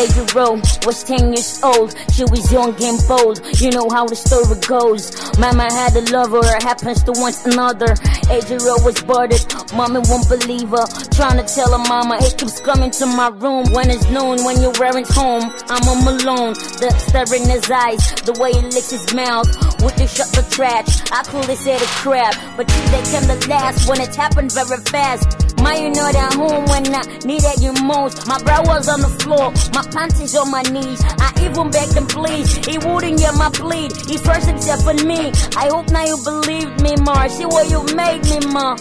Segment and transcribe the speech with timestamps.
[0.00, 1.94] Adrian Rowe was 10 years old.
[2.14, 3.44] She was young and bold.
[3.60, 5.12] You know how the story goes.
[5.38, 7.92] Mama had a lover, happens to want another.
[8.32, 9.44] Adrian Rowe was boarded.
[9.76, 10.88] Mommy won't believe her.
[11.12, 14.40] Trying to tell her mama, it keeps coming to my room when it's noon.
[14.40, 16.54] When your parents home, I'm on alone.
[16.80, 19.52] The stare in his eyes, the way he licks his mouth.
[19.84, 22.32] With the shut the trash, I coolly said a crap.
[22.56, 25.50] But you they came the last when it happened very fast.
[25.60, 28.26] My, you know that home when I needed you most.
[28.26, 31.00] My bra was on the floor, my panties on my knees.
[31.04, 33.92] I even begged him please, he wouldn't hear my plead.
[34.06, 35.32] He first accepted me.
[35.56, 37.28] I hope now you believe me more.
[37.28, 38.76] See what you made me, ma.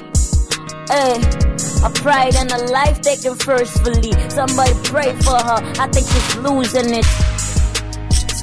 [0.90, 1.22] Hey,
[1.84, 4.12] a pride and a life taken firstfully.
[4.30, 5.60] Somebody pray for her.
[5.80, 7.06] I think she's losing it.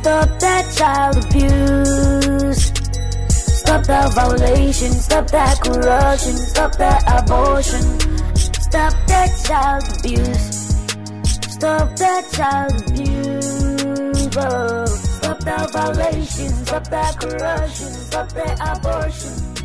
[0.07, 2.73] Stop that child abuse.
[3.61, 4.93] Stop that violation.
[4.93, 6.37] Stop that corruption.
[6.37, 7.83] Stop that abortion.
[8.37, 10.66] Stop that child abuse.
[11.57, 13.47] Stop that child abuse.
[15.17, 16.49] Stop that violation.
[16.51, 17.87] Stop that corruption.
[17.89, 19.57] Stop that abortion.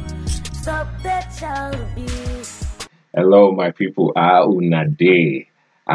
[0.54, 2.64] Stop that child abuse.
[3.14, 4.14] Hello, my people.
[4.16, 5.50] How una day?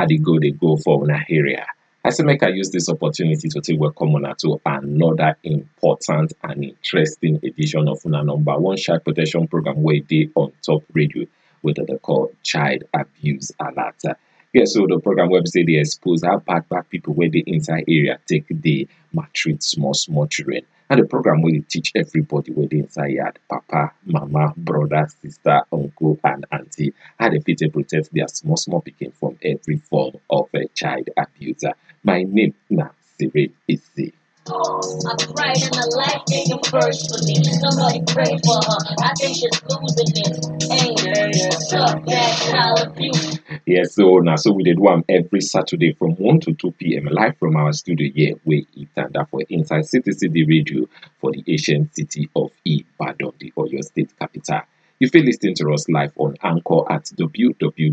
[0.06, 1.64] They go, they go for una area.
[2.04, 6.62] I say make I use this opportunity to take welcome una to another important and
[6.62, 11.24] interesting edition of una number one child protection program wey dey on top radio
[11.64, 14.02] dem dey call Child Abuse Alert.
[14.56, 18.18] Yes, so the program say dey expose how bad bad people wey dey inside area
[18.26, 20.62] take dey maltreat small small children.
[20.88, 26.18] And the program dey teach everybody wey dey inside yard, papa, mama, brother, sister, uncle,
[26.24, 30.48] and auntie, how dem fit take protect their small small pikin from every form of
[30.54, 31.74] a child abuser.
[32.02, 34.14] My name na Cyril Isi.
[34.48, 37.42] I cried in a life taken first for me.
[37.42, 38.78] Somebody pray for her.
[39.02, 40.46] I think she's losing it.
[42.78, 43.38] Abuse.
[43.66, 47.06] Yes, so now so we did one every Saturday from 1 to 2 p.m.
[47.06, 50.86] live from our studio here where it and for inside CTCD Radio
[51.20, 54.60] for the ancient city of Ibadan, the Oyo State capital.
[54.98, 57.90] You can listening to us live on Anchor at www.anchor.fm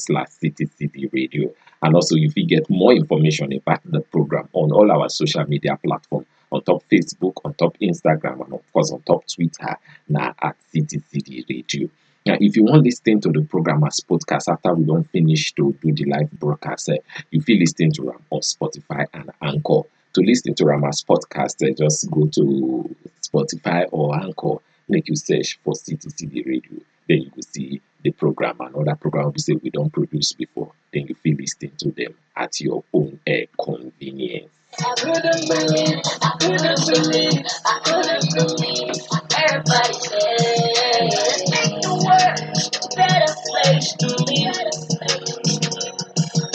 [0.00, 1.52] slash city radio.
[1.82, 5.78] And also if you get more information about the program on all our social media
[5.82, 9.76] platforms on top Facebook, on top Instagram, and of course on top Twitter
[10.08, 11.88] now at CTCD Radio.
[12.24, 15.52] Now, if you want to listen to the program as podcast after we don't finish
[15.52, 16.98] to do the live broadcast, eh,
[17.30, 19.82] you feel listening to them on Spotify and Anchor.
[20.14, 24.56] To listen to them as podcast, eh, just go to Spotify or Anchor,
[24.88, 26.80] make you search for CTCD Radio.
[27.08, 30.72] Then you will see the program and other program say we don't produce before.
[30.92, 34.50] Then you feel listening to them at your own uh, convenience.
[34.78, 38.92] I couldn't believe, I couldn't believe, I couldn't believe.
[39.36, 41.08] Everybody said,
[41.48, 42.40] make the world
[42.76, 43.88] a better place.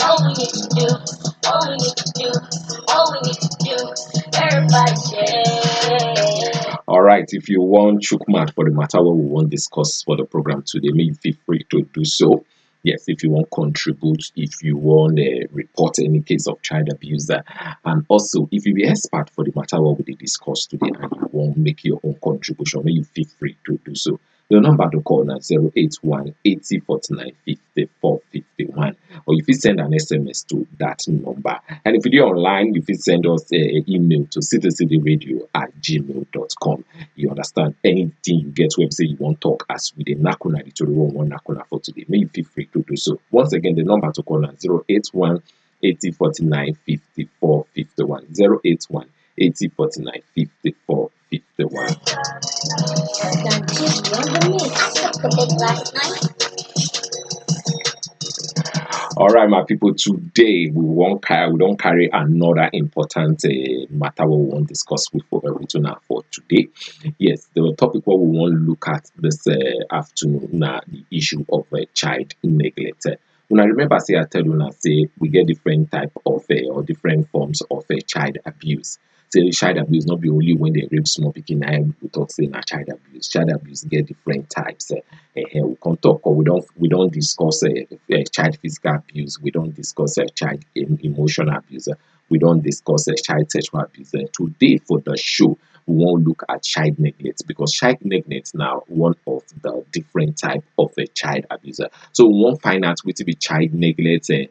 [0.02, 0.88] All we need to do,
[1.48, 2.30] all we need to do,
[2.88, 3.76] all we need to do.
[4.38, 6.21] Everybody said.
[6.92, 10.26] All right, if you want Chukmat for the matter what we want discuss for the
[10.26, 12.44] program today, may feel free to do so.
[12.82, 17.30] Yes, if you want contribute, if you want uh, report any case of child abuse,
[17.30, 21.28] and also if you be expert for the matter what we discuss today and you
[21.32, 24.20] want make your own contribution, may you feel free to do so.
[24.52, 29.92] The number to call na 081 80 49 54 51 or if you send an
[29.92, 31.58] SMS to that number.
[31.86, 36.84] And if you're online, you can send us an email to citycityradio at gmail.com.
[37.16, 41.30] You understand anything you get website you want talk as with the Nakuna, the one
[41.30, 42.04] Nakuna for today.
[42.06, 43.18] May you feel free to do so.
[43.30, 45.42] Once again, the number to call is 081
[45.82, 48.26] 80 49 54 51.
[48.62, 49.08] 081
[49.38, 51.86] 80 49 54 51.
[51.86, 51.96] Done
[53.72, 54.64] Jimmy on the mix.
[54.76, 56.32] I sucked the big last night.
[59.16, 59.94] All right, my people.
[59.94, 65.22] Today we won't carry we don't carry another important uh, matter we won't discuss with
[65.30, 65.40] for
[65.76, 66.68] now for today.
[67.18, 69.54] Yes, the topic what we want to look at this uh,
[69.90, 73.06] afternoon now the issue of uh, child neglect.
[73.48, 76.68] When I remember, say I tell you now, say we get different type of uh,
[76.70, 78.98] or different forms of uh, child abuse.
[79.32, 81.64] Say child abuse not be only when they rape small pikin.
[81.76, 83.28] im we talk say na child abuse.
[83.28, 84.92] Child abuse get different types.
[84.92, 84.96] Uh,
[85.34, 87.70] we can talk or we don't we don't discuss uh,
[88.30, 89.40] child physical abuse.
[89.40, 91.88] We don't discuss uh, child em- emotional abuse.
[92.28, 94.12] We don't discuss uh, child sexual abuse.
[94.34, 95.56] Today for the show,
[95.92, 100.92] won't look at child neglect because child neglect now one of the different type of
[100.98, 101.88] a child abuser.
[102.12, 104.46] So we won't find out what be child neglect, uh,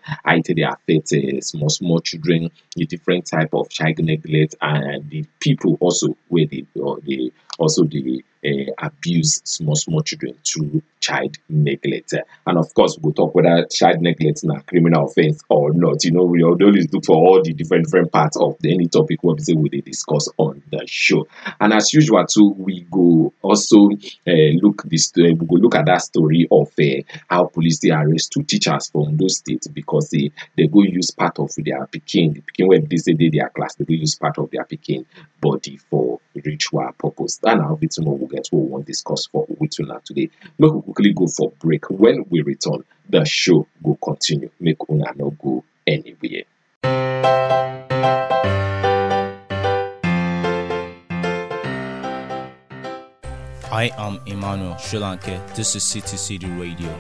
[0.50, 5.26] it dey affect uh, small small children, the different type of child neglect, and the
[5.40, 11.36] people also where they or they also the uh, abuse small small children through child
[11.50, 12.14] neglect.
[12.46, 16.04] And of course, we'll talk whether child neglect is a criminal offense or not.
[16.04, 19.24] You know, we always look for all the different different parts of the, any topic
[19.24, 21.28] what we we discuss on the show.
[21.60, 23.90] And as usual, too, we go also
[24.28, 27.92] uh, look this uh, we go look at that story of uh, how police they
[27.92, 32.34] arrest two teachers from those states because they they go use part of their picking
[32.34, 35.06] the picking where they say their class they go use part of their picking
[35.40, 37.40] body for ritual purpose.
[37.44, 40.30] And bit more we'll get what we want to discuss for with you now today.
[40.58, 41.90] Make we quickly go for break.
[41.90, 44.50] When we return, the show will continue.
[44.60, 46.44] Make una no go anywhere.
[53.74, 55.00] I am Emmanuel Sri
[55.56, 56.94] This is CTCD Radio.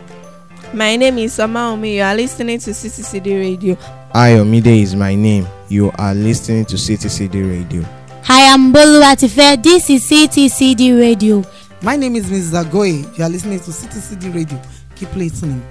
[0.73, 1.95] My name is Samaomi.
[1.95, 3.75] You are listening to CTCD Radio.
[4.13, 5.45] Ayomide is my name.
[5.67, 8.00] You are listening to CTCD Radio.
[8.23, 9.61] Hi, I'm Boluwatife.
[9.61, 11.43] This is CTCD Radio.
[11.81, 12.51] My name is Ms.
[12.53, 13.17] Zagoye.
[13.17, 14.61] You are listening to CTCD Radio.
[14.95, 15.63] Keep listening.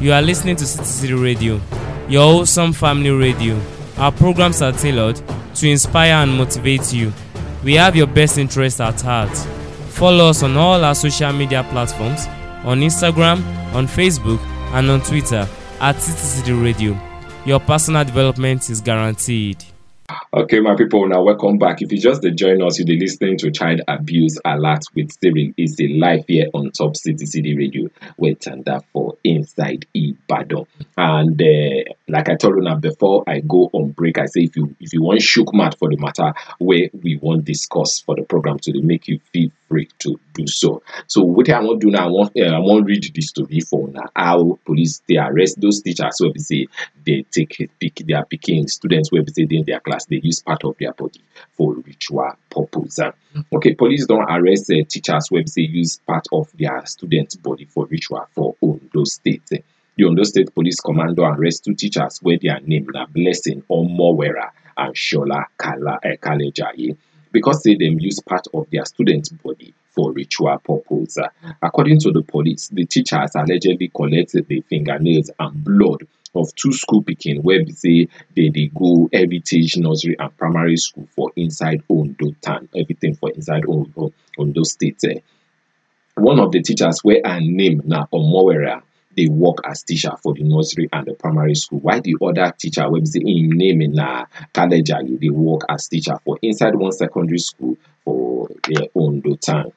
[0.00, 1.60] You are listening to CTCD Radio,
[2.08, 3.60] your wholesome family radio.
[3.98, 5.20] Our programs are tailored
[5.56, 7.12] to inspire and motivate you.
[7.62, 9.36] We have your best interests at heart.
[9.90, 12.26] Follow us on all our social media platforms
[12.64, 13.42] on Instagram,
[13.74, 14.38] on Facebook,
[14.72, 15.46] and on Twitter
[15.80, 16.98] at CTCD Radio.
[17.44, 19.62] Your personal development is guaranteed.
[20.32, 21.82] Okay, my people, now welcome back.
[21.82, 25.54] If you just join us, you're listening to Child Abuse Alert with Steven.
[25.56, 30.66] It's a live here on Top CTCD Radio, where Tanda for Inside Ibadan.
[30.96, 34.56] And uh, like I told you now before I go on break, I say if
[34.56, 38.22] you if you want shook mat for the matter where we want discuss for the
[38.22, 40.82] program to make you feel free to do so.
[41.06, 43.60] So what I want to do now, I want uh, I want read the story
[43.60, 46.66] for now how police they arrest those teachers where they say
[47.06, 50.40] they take pick they are picking students where we say in their class they use
[50.40, 51.22] part of their body
[51.52, 52.98] for ritual purpose.
[53.52, 57.86] Okay, police don't arrest uh, teachers where they use part of their students' body for
[57.86, 59.48] ritual for Ondo State.
[59.96, 64.94] The Ondo State Police Commando arrest two teachers where their name na Blessing Omowera and
[64.94, 66.96] Shola Kala, uh, Kalejaye
[67.32, 71.18] because they them use part of their student's body for ritual purpose.
[71.62, 77.02] According to the police, the teachers allegedly collected the fingernails and blood of two school
[77.02, 83.14] picking where they they, go heritage nursery and primary school for inside Ondo town, everything
[83.14, 85.02] for inside Ondo, Ondo state.
[86.14, 88.82] One of the teachers where her name na Omowera
[89.20, 91.80] they work as teacher for the nursery and the primary school.
[91.80, 94.24] While the other teacher, wey be say im name na
[94.54, 98.48] Kalejali, they work as teacher for inside one secondary school for
[98.94, 99.72] Ondo town.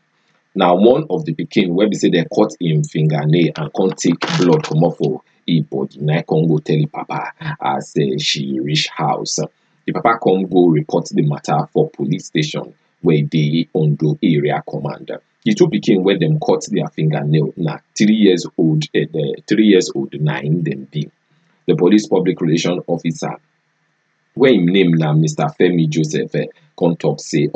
[0.56, 4.19] Now, one of the pikin wey be say they cut im fingernail and come take
[4.38, 8.88] blood comot for im body, na come go tell im papa as uh, she reach
[8.88, 9.40] house.
[9.86, 15.19] The papa come go report the matter for police station wey dey Ondo area commander.
[15.45, 19.92] The two pikin wey dem cut their fingernail na three years old uh, three years
[19.94, 21.10] old im dem be.
[21.68, 23.36] The police public relation officer
[24.38, 25.54] wey im name na Mr.
[25.57, 26.45] Femi Joseph uh,
[26.80, 27.48] come talk say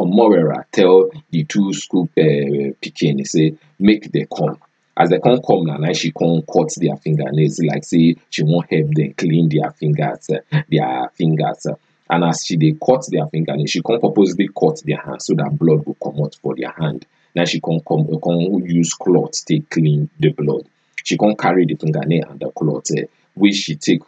[0.74, 4.58] tell the two school uh, pikin say make dem come.
[4.98, 8.66] As dem come come na na she come cut their fingernails like say she wan
[8.70, 10.28] help dem clean their fingers
[10.70, 11.68] their fingers.
[12.10, 15.58] And as she dey cut their fingernail she come purposely cut their hand so that
[15.58, 17.06] blood go comot for their hand.
[17.36, 20.66] Now she can come, come use cloth take clean the blood.
[21.04, 23.04] She can carry the fingernail and the cloth uh,
[23.36, 24.02] which she take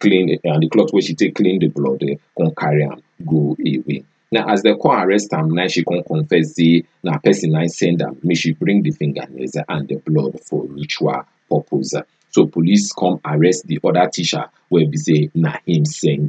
[0.00, 3.56] clean and the cloth where she take clean the blood uh, can carry am go
[3.60, 4.04] away.
[4.30, 8.02] Now as they come arrest am, now she can confess say na person I send
[8.02, 11.94] am make she bring the fingernails and the blood for ritual purpose.
[12.30, 15.84] So police come arrest the other teacher where be say na him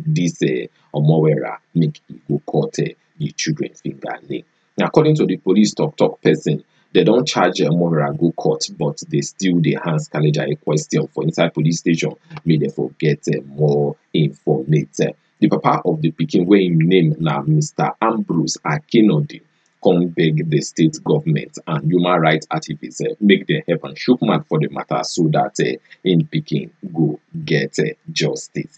[0.08, 0.68] this uh,
[0.98, 4.44] Omowera make e go cut uh, the children fingernail.
[4.82, 9.60] According to the police talk person, they don't charge Omowera go court, but they still
[9.60, 12.14] dey ask Kaleja a question for inside police station
[12.46, 15.14] make dem for get uh, more information.
[15.40, 17.94] The papa of the pikin wey im name na Mr.
[18.02, 19.42] Ambrose Akinodi
[19.84, 24.22] come beg the state government and human rights activists uh, make dem help am chook
[24.24, 27.78] mouth for the matter so that uh, im pikin go get
[28.12, 28.78] justice.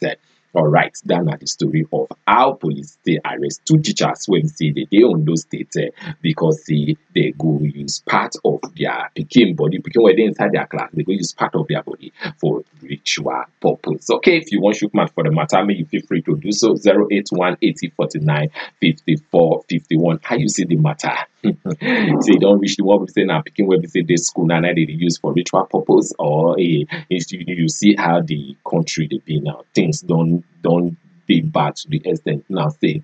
[0.54, 4.48] All right, that na the story of how police dey arrest two teachers wey be
[4.50, 9.56] say dey dey Ondo state uh, because say they go use part of their pikin
[9.56, 12.64] body, pikin wey dey inside their class, they go use part of their body for
[12.82, 14.10] ritual purpose.
[14.10, 16.52] Okay, if you wan shook mouth for the matter, make you feel free to do
[16.52, 16.76] so.
[16.76, 18.50] 081 80 49
[18.82, 20.20] 54 51.
[20.22, 21.16] How you see the matter?
[21.44, 24.74] Say don reach the one be say na pikin wey be say dey school dey
[24.74, 29.40] dey use for ritual purpose or eh, is you see how the country dey be
[29.40, 29.64] now.
[29.74, 30.96] Things don don
[31.28, 32.46] dey bad to the extent.
[32.50, 33.02] Now say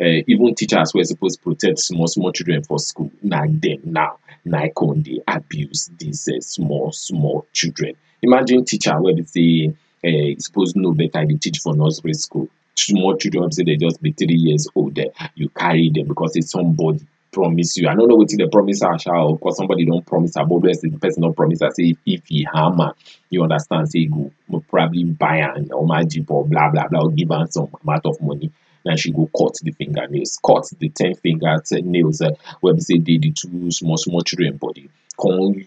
[0.00, 3.10] uh, even teachers were supposed to protect small small children for school.
[3.22, 4.66] Na dem now na
[5.02, 7.94] dey abuse these uh, small small children.
[8.22, 12.48] Imagine teacher wey be say uh, suppose better dey teach for nursery school.
[12.74, 14.98] Small children be say dey just be three years old
[15.36, 17.88] you carry them because say somebody promise you.
[17.88, 20.62] I no know wetin dem promise her sha o because somebody don't promise her but
[20.62, 22.92] the person don promise her say if, he harm her
[23.30, 24.30] you understand say go
[24.68, 28.20] probably buy am normal jeep or blah blah blah or give am some amount of
[28.20, 28.50] money.
[28.84, 32.30] Na she go cut the fingernails cut the ten fingers nails uh,
[32.62, 34.88] wey be say dey the two small small children body.
[35.20, 35.64] Come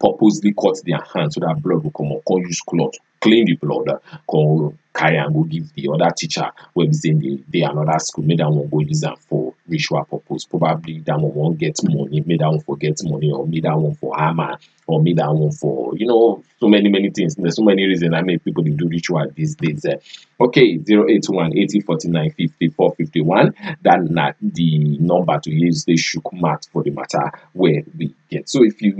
[0.00, 3.98] purposely cut their hand so that blood comot come use cloth clean the blood uh,
[4.30, 8.24] come carry am go give the other teacher wey be say dey dey another school.
[8.24, 12.22] Make that one go use am for ritual purpose probably that one wan get money
[12.26, 14.56] make that one for get money or make that one for harm am
[14.86, 17.34] or make that one for you know so many many things.
[17.34, 19.96] There's so many reasons i make people do ritual these days uh,
[20.40, 23.54] okay zero eight one eighty forty nine fifty four fifty one.
[23.82, 28.48] That na the number to use dey shook mouth for the matter where we get.
[28.48, 28.92] So if you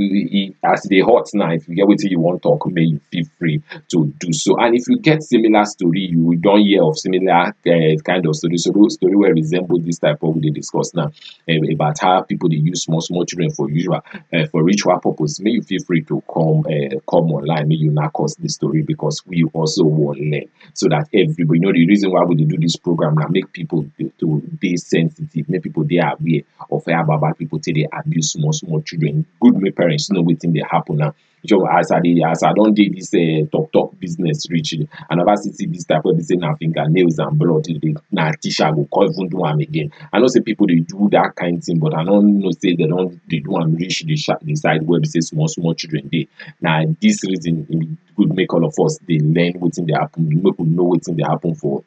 [0.62, 3.24] as e dey hot now if you get wetin you wan talk make you feel
[3.38, 4.56] free to do so.
[4.58, 7.32] And if you get similar story you don't hear of similar
[7.66, 8.56] uh, kind of story.
[8.58, 11.10] So story wey resemble this type of we discuss now
[11.48, 14.00] um, about how people dey use small small children for usual
[14.32, 15.40] uh, for ritual purpose.
[15.40, 17.68] May you feel free to come uh, come online.
[17.68, 20.48] May you knack us the story because we also wan learn.
[20.74, 23.86] So that everybody you know the reason why we do this program na make people
[24.20, 24.26] to
[24.60, 28.80] be sensitive make people dey aware of how bad people take dey abuse small small
[28.82, 31.14] children good make parents know wetin they happen now
[31.46, 34.74] so as i dey as i don dey this uh, talk talk business reach
[35.10, 37.66] i never see see type wey be say na fingernails and blood
[38.12, 39.90] na teacher go come even do am again.
[40.12, 42.90] I know say people dey do that kind thing but i no know say dem
[42.90, 46.26] don dey do am reach sha the side wey be say small small children dey.
[46.60, 50.58] Na this reason e good make all of us dey learn wetin dey happen make
[50.58, 51.82] we know wetin dey happen for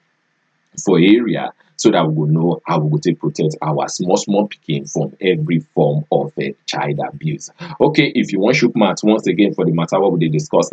[0.86, 4.50] for area so that we will know how we will take protect our small small
[4.50, 7.50] pikin from every form of uh, child abuse.
[7.80, 10.70] Okay if you wan shook mouth once again for the matter what we discuss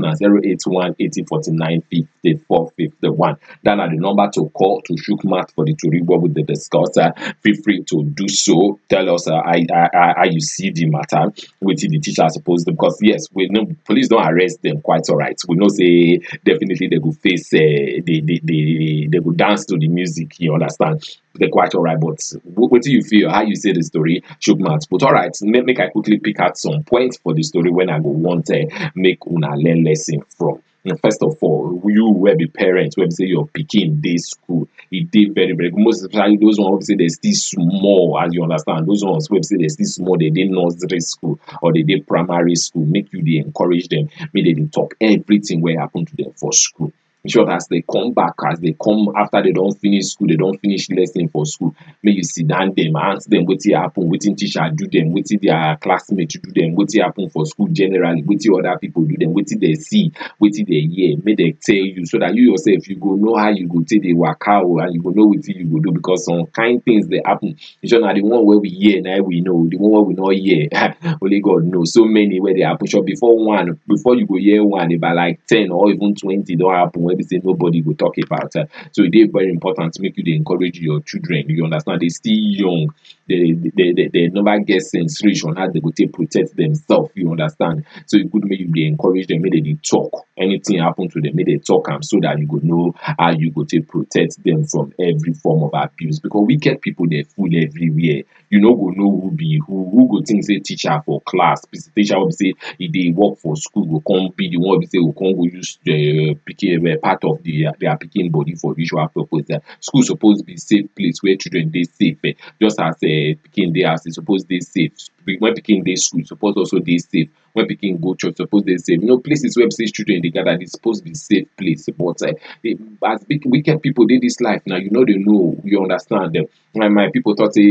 [1.90, 5.74] fifty four fifty one that na the number to call to shook mouth for the
[5.74, 8.78] tori wey we discuss uh, feel free to do so.
[8.88, 9.52] Tell us uh, how,
[9.92, 11.30] how, how you see the matter
[11.62, 15.08] wetin the teacher I suppose do because yes we know police don't arrest them quite
[15.08, 15.38] alright.
[15.48, 19.76] We know say definitely they will face uh, they, they, they, they go dance to
[19.76, 20.93] the music you understand
[21.34, 23.30] they're quite alright but what do you feel?
[23.30, 24.22] How you say the story?
[24.40, 27.70] Shook mouth but alright make, make i quickly pick out some points for the story
[27.70, 30.62] when i go want uh, make una learn lesson from.
[31.00, 35.26] First of all you wey be parents be say your picking dey school It dey
[35.26, 38.86] very very most especially those ones say dey still small as you understand.
[38.86, 42.54] Those ones be say dey still small dey dey nursery school or they did primary
[42.56, 46.52] school make you they encourage them, make dey talk everything wey happen to them for
[46.52, 46.92] school
[47.26, 50.56] short as they come back as they come after they don finish school they don
[50.58, 54.68] finish lesson for school make you sit down dem ask dem wetin happen wetin teacher
[54.74, 59.02] do dem wetin their classmate do dem wetin happen for school generally wetin other people
[59.04, 62.50] do dem wetin dem see wetin dem hear make dem tell you so that you
[62.50, 65.26] yourself you go know how you go take dey waka o and you go know
[65.26, 67.56] wetin you go do because some kind things dey happen.
[67.86, 70.28] Short na the one wey we hear na we know the one wey we no
[70.28, 70.68] hear
[71.22, 72.86] only God know so many wey dey happen.
[72.86, 76.74] Sure before one before you go hear one about like ten or even twenty don
[76.74, 80.16] happen be say nobody will talk about uh, so it is very important to make
[80.16, 82.00] you encourage your children you understand?
[82.00, 82.94] They still young.
[83.28, 85.20] They they they, they never get sense
[85.56, 87.84] how they go take protect themselves you understand?
[88.06, 90.26] So e could make you dey encourage them make they talk.
[90.36, 93.50] Anything happen to them make they talk am so that you go know how you
[93.50, 96.18] go to protect them from every form of abuse.
[96.20, 100.22] Because wicked people dey full everywhere you no go know who be who who go
[100.24, 101.62] think say teacher for class
[101.94, 104.80] teacher wey be say e dey work for school go come be the one wey
[104.80, 108.54] be say go come go use uh, pikin uh, part of the their pikin body
[108.54, 109.50] for ritual purpose.
[109.50, 112.18] Uh, school suppose be safe place where children dey safe
[112.60, 114.92] just as uh, pikin dey house e suppose dey safe.
[115.26, 117.30] When pikin dey school e suppose also dey safe.
[117.54, 119.00] When pikin go church suppose dey safe.
[119.00, 122.74] You know places be say children dey gather dey suppose be safe place but eh,
[123.06, 126.36] as big wicked people dey this life now you no dey know you understand
[126.74, 127.62] my my people talk say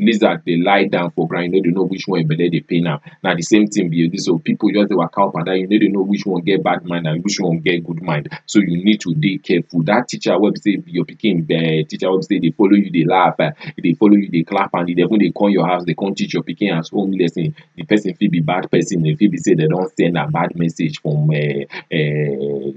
[0.00, 1.54] lizard dey lie down for ground.
[1.54, 4.08] You no dey know which one belle dey pain am na the same thing be
[4.08, 4.24] this.
[4.26, 6.62] So people just dey waka up and down you no dey know which one get
[6.62, 8.28] bad mind and which one get good mind.
[8.46, 9.82] So you need to dey careful.
[9.84, 12.90] That teacher wey be say your pikin uh, teacher wey be say dey follow you
[12.90, 13.50] dey laugh uh,
[13.82, 16.14] dey follow you dey clap and e dey even dey come your house dey come
[16.14, 17.54] teach your pikin as home lesson.
[17.76, 19.04] The person fit be bad person.
[19.06, 22.72] E fit be say dem don send am bad message from uh, uh,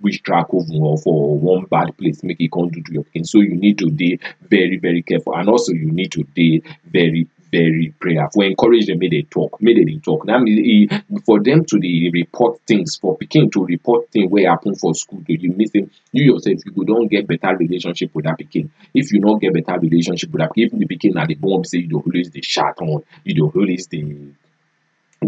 [0.00, 3.40] witchcraft oven or for one bad place make e come do to your pikin so
[3.40, 4.18] you need to dey
[4.50, 5.34] very very careful.
[5.34, 8.42] And also you need to dey very very prayerful.
[8.42, 10.26] Encourage them make they talk make they talk.
[10.28, 10.88] E
[11.24, 15.22] for them to dey report things for pikin to report thing wey happen for school
[15.26, 18.68] to you mean say you yourself you go don get better relationship with that pikin.
[18.92, 21.68] If you no get better relationship with that pikin the pikin na the born be
[21.68, 24.02] say you dey always dey shout on you dey always dey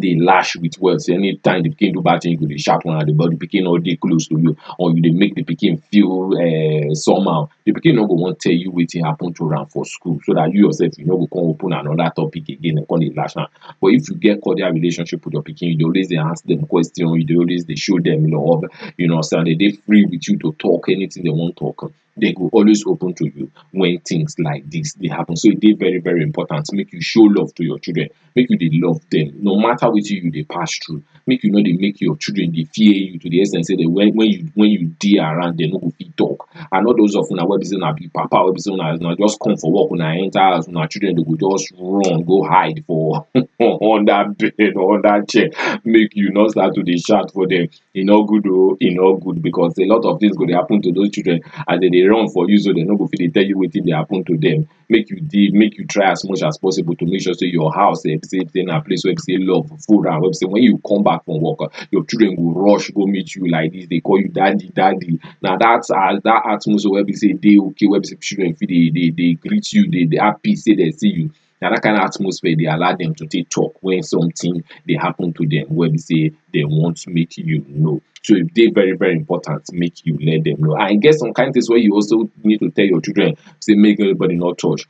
[0.00, 1.09] dey lash with words.
[1.09, 3.37] Anytime the pikin do bad thing you go dey shout one at the but the
[3.37, 7.49] pikin no dey close to you or you dey make the pikin feel uh, somehow.
[7.65, 10.53] The pikin no go wan tell you wetin happen to am for school so that
[10.53, 13.47] you yourself you no go come open another topic again and come dey lash am.
[13.81, 16.67] But if you get cordial relationship with your pikin you dey always dey ask them
[16.67, 18.65] question you dey always dey show them love
[18.97, 22.32] you know so they dey free with you to talk anything they wan talk they
[22.32, 25.37] go always open to you when things like this dey happen.
[25.37, 26.66] So it is very very important.
[26.73, 28.08] Make you show love to your children.
[28.35, 29.32] Make you dey love them.
[29.42, 32.62] No matter wetin you dey pass through make you know they make your children they
[32.64, 35.56] fear you to the ex ten say that when when you when you dey around
[35.58, 36.49] dem no go fit talk.
[36.73, 39.73] And all those of una say una be papa say una una just come for
[39.73, 43.26] work when I enter house una children dey go just run go hide for
[43.58, 45.50] on that bed on that chair.
[45.85, 49.16] Make you no start to dey shout for them e no good o e no
[49.16, 52.28] good because a lot of things go happen to those children as they dey run
[52.30, 54.66] for you so dem no go fit dey tell you wetin dey happen to them.
[54.88, 57.72] Make you dey make you try as much as possible to make sure say your
[57.75, 60.34] house eh, be say say na place wey be say love full am wey be
[60.34, 61.58] say when you come back from work
[61.90, 63.86] your children go rush go meet you like this.
[63.86, 65.20] Dey call you daddy daddy.
[65.42, 68.68] Na that uh, that atmosphere wey be say dey okay wey be say children fit
[68.68, 71.30] dey dey dey greet you dey dey happy say dem see you.
[71.60, 75.32] Na that kind of atmosphere dey allow them to take talk when something dey happen
[75.32, 78.95] to them wey be say dem want to make you know so e dey very
[79.02, 80.75] very important make you let them know.
[80.92, 84.00] E get some kind things wey you also need to tell your children say make
[84.00, 84.83] everybody not touch.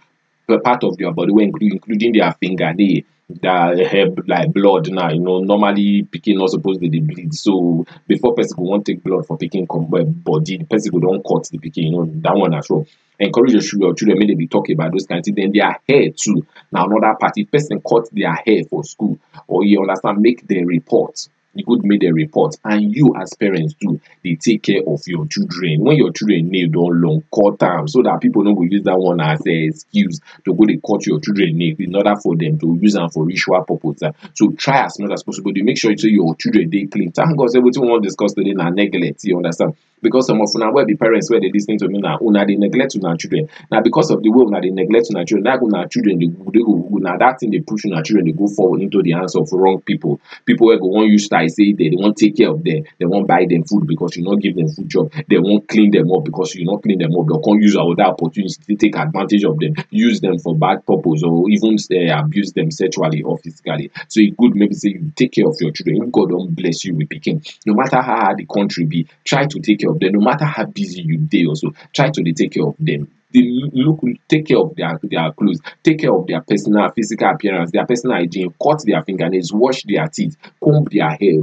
[0.69, 3.03] Part of their body including their fingernail
[3.43, 7.35] that help like blood now you know normally picking no supposed dey bleed.
[7.35, 11.49] So before person wan take blood for pikin com body the person go don cut
[11.51, 12.87] the picking, you know that one as well.
[13.19, 15.37] encourage your children dem talk about those kind things.
[15.37, 16.47] Then their hair too.
[16.73, 20.67] Now another part if person cut their hair for school or you understand make dem
[20.67, 21.29] report
[21.65, 25.81] good make dem report and you as parents too dey take care of your children.
[25.81, 28.99] When your children nail don long cut am so that people no go use that
[28.99, 32.79] one as excuse to go dey cut your children nail in order for them to
[32.81, 34.03] use am for ritual purpose.
[34.35, 35.53] So try as much as possible.
[35.53, 37.13] Dey make sure say your children dey clean.
[37.13, 39.75] Thank God say wetin we wan discuss today na neglect you understand?
[40.03, 42.57] Because some of una wey be parents wey dey lis to me now una dey
[42.57, 43.49] neglect una children.
[43.71, 46.63] Na because of the way una dey neglect una children na una children dey dey
[46.63, 49.49] go na that thing dey push una children dey go fall into the hands of
[49.53, 50.21] wrong people.
[50.45, 52.85] People wey go wan use style say they won't take care of them.
[52.99, 55.91] They won't buy them food because you not give them food job, they won't clean
[55.91, 57.27] them up because you not clean them up.
[57.27, 61.23] They come use other opportunity to take advantage of them use them for bad purpose
[61.23, 63.91] or even uh, abuse them sexually or physically.
[64.09, 66.11] So it good maybe say you take care of your children.
[66.11, 69.61] God don bless you with pikin no matter how hard the country be try to
[69.61, 70.13] take care of them.
[70.13, 74.01] No matter how busy you day also try to take care of them dey look
[74.29, 78.17] take care of their their clothes take care of their personal physical appearance their personal
[78.17, 81.35] hygiene cut their fingernails wash their teeth comb their hair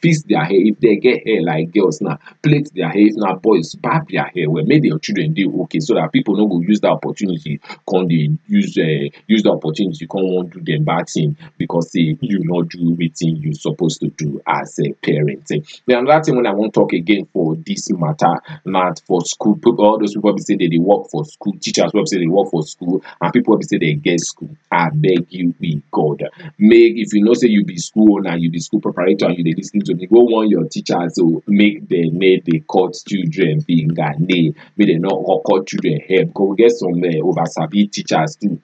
[0.00, 0.60] fix their hair.
[0.60, 3.06] If they get hair like girls now plait their hair.
[3.06, 4.64] If na boys barb their hair well.
[4.64, 8.76] Make their children dey okay so that people no go use that opportunity come use
[8.78, 12.94] um use the opportunity come wan do them bad thing because say you no do
[12.96, 15.50] wetin you suppose to do as a parent.
[15.52, 19.54] Um then another thing wey I wan talk again for this matter na for school
[19.54, 22.26] people all those people be say they work for school teachers wey be say they
[22.26, 26.22] work for school and people wey be say they get school abeg you be God.
[26.58, 29.44] Make if you know say you be school owner you be school proprietor and you
[29.84, 30.06] to me.
[30.06, 35.42] Go warn your teachers o make dem no dey cut children fingernail make dem no
[35.46, 38.60] cut children hair because we get some um over sabi teachers too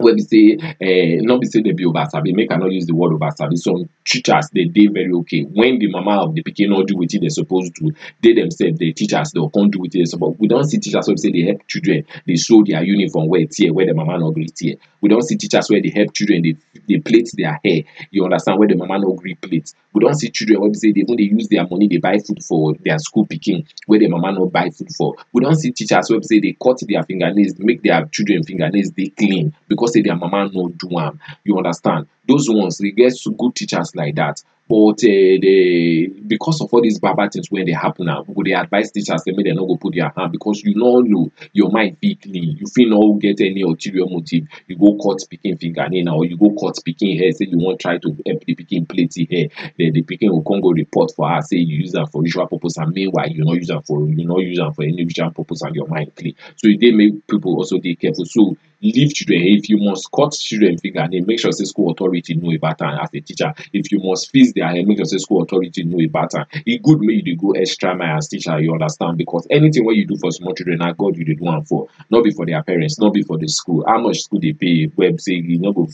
[0.00, 2.86] wey be say um no be say dem be over sabi make I no use
[2.86, 5.42] the word over sabi some teachers dey dey very okay.
[5.42, 8.92] When the mama of the pikin no do wetin dem suppose do they themselves the
[8.92, 11.46] teachers dey go come do wetin dem suppose we don see teachers wey say dey
[11.46, 15.08] help children dey sew their uniform wey tear wey the mama no gree tear we
[15.08, 16.56] don see teachers wey dey help children dey
[16.86, 17.82] dey plait their hair.
[18.12, 19.74] You understand wey the mama no gree plait.
[19.92, 22.44] We don see children wey say dey even dey use their money dey buy food
[22.44, 25.16] for their school pikin wey the mama no buy food for.
[25.32, 29.08] We don see teachers wey say dey cut their fingernails make their children fingernails dey
[29.08, 32.06] clean because say their mama no do am you understand?
[32.26, 36.98] Those ones we get good teachers like that but um dey because of all these
[37.00, 39.76] bad things wey dey happen now we dey advise teachers say make dem no go
[39.76, 43.40] put their hand because you no know your mind fit clean you fit no get
[43.40, 44.46] any ulterior motive.
[44.66, 47.78] You go cut pikin fingernail na or you go cut pikin hair say you wan
[47.78, 49.48] try to help the pikin plait e hair.
[49.78, 52.46] Then the pikin go come go report for her say you use am for ritual
[52.46, 55.30] purpose and meanwhile you no use am for you no use am for any ritual
[55.30, 58.26] purpose and your mind clean so e dey make people also dey careful.
[58.26, 62.52] So leave children if you must cut children fingernail make sure say school authority know
[62.54, 63.52] about am as a teacher.
[63.72, 67.22] If you must fix sure say school authority know about am e good make you
[67.22, 69.18] dey go extra mile as teacher you understand?
[69.18, 71.88] Because anything wey you do for small children na god you dey do for.
[72.10, 73.84] No be for their parents no be for the school.
[73.86, 74.90] How much school dey pay?
[74.96, 75.86] Web say you no go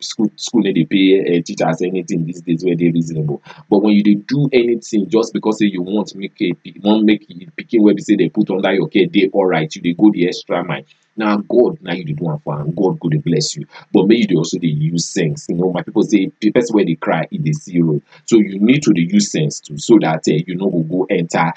[0.00, 3.42] school school no dey pay uh, teachers anything these days wey dey reasonable.
[3.68, 7.82] But when you do anything just because say you want make a wan make pikin
[7.82, 9.74] wey be say dey put under your care dey alright.
[9.74, 10.82] You dey go the extra mile
[11.16, 13.66] na god now you do am for am god go dey bless you.
[13.92, 15.46] But maybe they also dey use sense.
[15.48, 18.02] You know my people say the person wey dey cry e dey see road.
[18.26, 21.52] So you need to use sense too so that uh, you know go go enter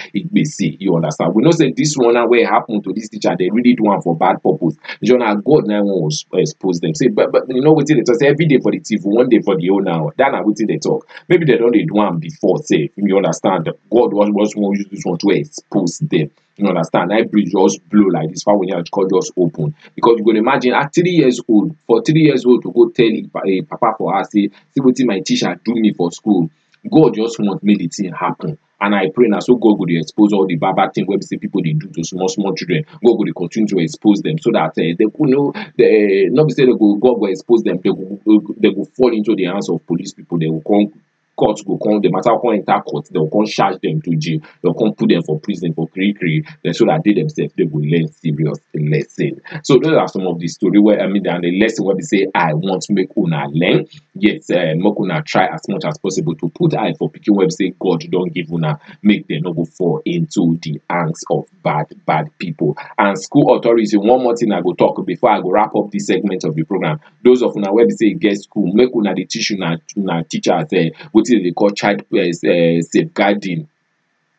[0.46, 0.78] see.
[0.80, 1.34] you understand?
[1.36, 3.36] We know say this one na wey happen to this teacher.
[3.38, 4.76] They really do one for bad purpose.
[5.02, 6.94] You know na god na wan expose them.
[6.96, 8.22] Say but but you know wetin dey talk?
[8.22, 10.78] Every day for the TV, one day for the owner now that na wetin dey
[10.78, 11.08] talk.
[11.30, 13.70] Maybe they don dey do one before say you understand?
[13.92, 17.12] God wan wan use this one to expose them you understand?
[17.12, 18.44] That bridge just blow like this.
[18.44, 19.76] Far when your call just open.
[19.96, 23.06] Because you dey imagine at three years old for three years old to go tell
[23.08, 26.50] a, a papa for her say see wetin my teacher do me for school.
[26.90, 28.58] God just want make the thing happen.
[28.80, 31.18] And i pray na so god go dey expose all the bad bad thing wey
[31.18, 32.86] be say people dey do to small small children.
[33.04, 36.46] God go dey continue to expose them so that uh, they go know they, no
[36.46, 38.20] be say they go god go expose them they go
[38.58, 40.38] they go fall into the hands of police people.
[40.38, 40.94] They go come
[41.38, 44.40] court go come the matter come enter court they go come charge them to jail
[44.62, 47.54] they go come put them for prison for kiri kiri then so that they themselves
[47.58, 49.42] they go learn serious lesson.
[49.64, 52.02] So those are some of the story wey i mean and the lesson wey be
[52.04, 53.86] say i want make una learn.
[54.16, 57.50] Yes uh, make una try as much as possible to put eye for pikin wey
[57.50, 61.86] say god don give una make dem no go fall into the hands of bad
[62.06, 62.76] bad people.
[62.98, 66.08] And school authority one more thing i go talk before i go wrap up this
[66.08, 67.00] segment of the program.
[67.24, 70.74] Those of una wey be say get school make una dey teach una una teachers
[70.74, 73.68] uh, wetin dey dey call child uh, safeguarding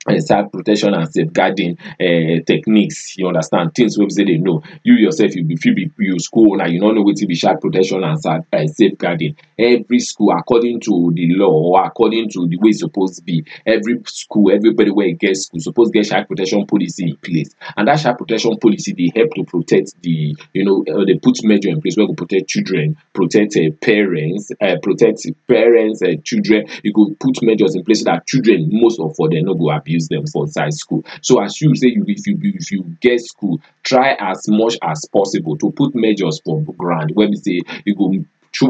[0.07, 3.75] uh, protection and safeguarding uh, techniques you understand?
[3.75, 4.63] Things wey be say they know.
[4.85, 7.61] You yourself you be fit be you school owner you no know wetin be child
[7.61, 9.37] protection and uh, safeguarding.
[9.59, 14.01] Every school according to the law or according to the way e suppose be every
[14.07, 17.55] school everybody wey get school suppose get child protection policy in place.
[17.77, 21.69] And that child protection policy dey help to protect the you know uh, put measure
[21.71, 26.67] in place wey go protect children protect uh, parents uh, protect parents uh, children.
[26.85, 29.71] E go put measures in place so that children most of all them no go
[29.89, 31.05] abuse them for inside school.
[31.23, 35.57] So as you say if you if you get school try as much as possible
[35.59, 38.13] to put measures for ground wey be say you go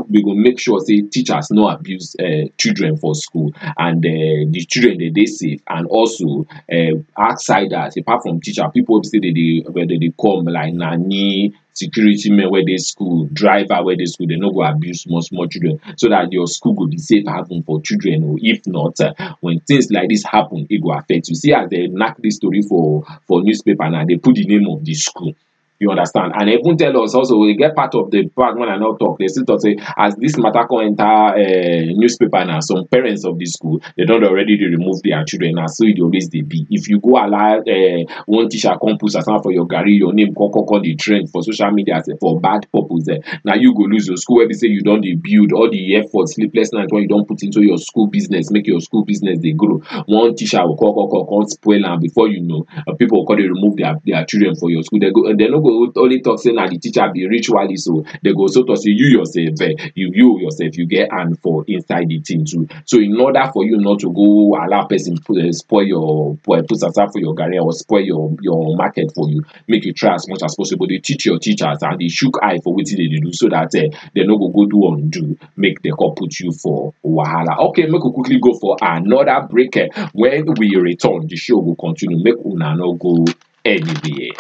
[0.09, 4.65] we go make sure say teachers no abuse uh, children for school and uh, the
[4.69, 5.61] children dey dey safe.
[5.69, 10.45] And also uh, outsiders apart from teacher people wey be say they they dey come
[10.45, 15.03] like nanny security men wey dey school driver wey dey school they no go abuse
[15.03, 18.67] small small children so that your school go be safe haven for children o if
[18.67, 21.35] not uh, when things like this happen e go affect you.
[21.35, 24.85] See as they knack this story for for newspaper na they put the name of
[24.85, 25.35] the school
[25.81, 26.33] you understand?
[26.35, 29.19] And even tell us also we get part of the part when i no talk.
[29.19, 33.39] They still talk say as this matter come enter uh, newspaper now, some parents of
[33.39, 35.55] the school they don't already dey remove their children.
[35.55, 36.67] Na so dey always dey be.
[36.71, 40.35] If you go allow uh, one teacher come put aside for your gary, your name
[40.35, 43.83] come come come dey trend for social media for bad purpose eh na you go
[43.83, 44.47] lose your school.
[44.49, 47.43] Be say you don dey build all the effort sleepless night when you don't put
[47.45, 49.79] into your school business make your school business dey grow.
[50.07, 52.01] One teacher go call, call, call, come spoil am.
[52.01, 54.99] Before you know uh, people go come dey remove their their children for your school.
[54.99, 58.33] They go they no go only talk say na the teacher be ritualist so they
[58.33, 62.09] go also talk say you yourself eh you you yourself you get hand for inside
[62.09, 62.67] the thing too.
[62.85, 66.71] So in order for you not to go allow person put uh, spoil your put
[66.73, 70.29] aside for your garri or spoil your your market for you make you try as
[70.29, 70.87] much as possible.
[70.87, 74.09] Dey teach your teachers and they shook eye for wetin they do so that uh,
[74.15, 77.59] they no go go do undo make they come put you for wahala.
[77.71, 81.75] Okay make we quickly go for another break eh when we return the show go
[81.75, 82.19] continue.
[82.23, 83.25] Make una no go
[83.65, 84.33] anywhere.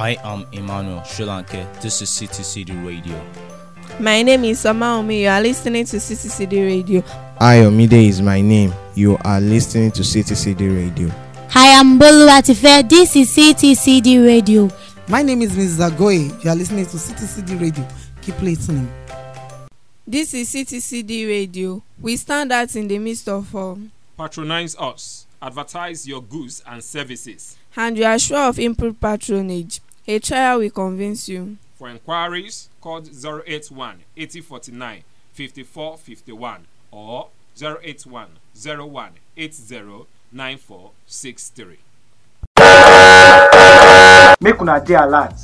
[0.00, 1.68] I am Emmanuel Sri Lanka.
[1.82, 3.22] This is CTCD Radio.
[4.00, 5.20] My name is Samaomi.
[5.20, 7.02] You are listening to CTCD Radio.
[7.38, 8.72] Ayomide is my name.
[8.94, 11.10] You are listening to CTCD Radio.
[11.54, 12.88] I am Boluwatife.
[12.88, 14.70] This is CTCD Radio.
[15.08, 15.90] My name is Mrs.
[15.90, 16.42] Agoye.
[16.42, 17.86] You are listening to CTCD Radio.
[18.22, 18.88] Keep listening.
[20.10, 21.82] This is CTCD Radio.
[22.00, 23.78] We stand out in the midst of all,
[24.18, 25.24] Patronize us.
[25.40, 27.56] Advertise your goods and services.
[27.76, 29.78] and you are sure of improved patronage.
[30.08, 31.56] A trial will convince you.
[31.78, 38.30] For inquiries, call 081 8049 5451 or 081
[38.66, 41.78] 01 80 9463.
[44.40, 45.34] make una dey alert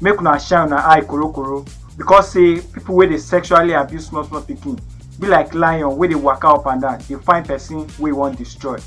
[0.00, 4.42] make una shine una eye korokoro because say people wey dey sexually abuse small small
[4.42, 4.78] pikin
[5.20, 8.78] be like lion wey dey waka up and down dey find person wey wan destroy.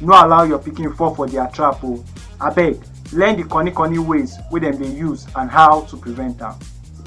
[0.00, 2.02] No allow your pikin fall for their trap o
[2.40, 6.58] abeg learn the corny corny ways wey dem dey use and how to prevent am.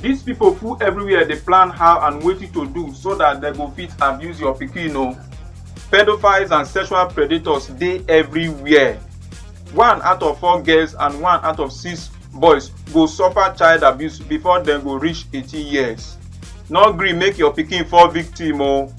[0.01, 3.67] dis pipo full everywhere dey plan how and wetin to do so dat dem go
[3.71, 5.13] fit abuse your pikin o
[5.91, 8.99] pedophiles and sexual predators dey everywhere.
[9.73, 14.19] One out of four girls and one out of six boys go suffer child abuse
[14.19, 16.17] before dem go reach eighteen years
[16.69, 18.93] no gree make your pikin fall victim o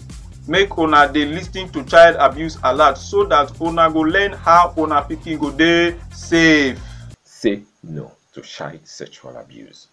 [0.48, 4.72] make una dey lis ten to child abuse alert so dat una go learn how
[4.76, 6.78] una pikin go dey safe.
[7.24, 9.86] Say no to child sexual abuse.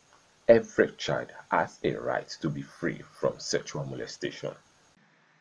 [0.47, 4.51] Every child has a right to be free from sexual molestation.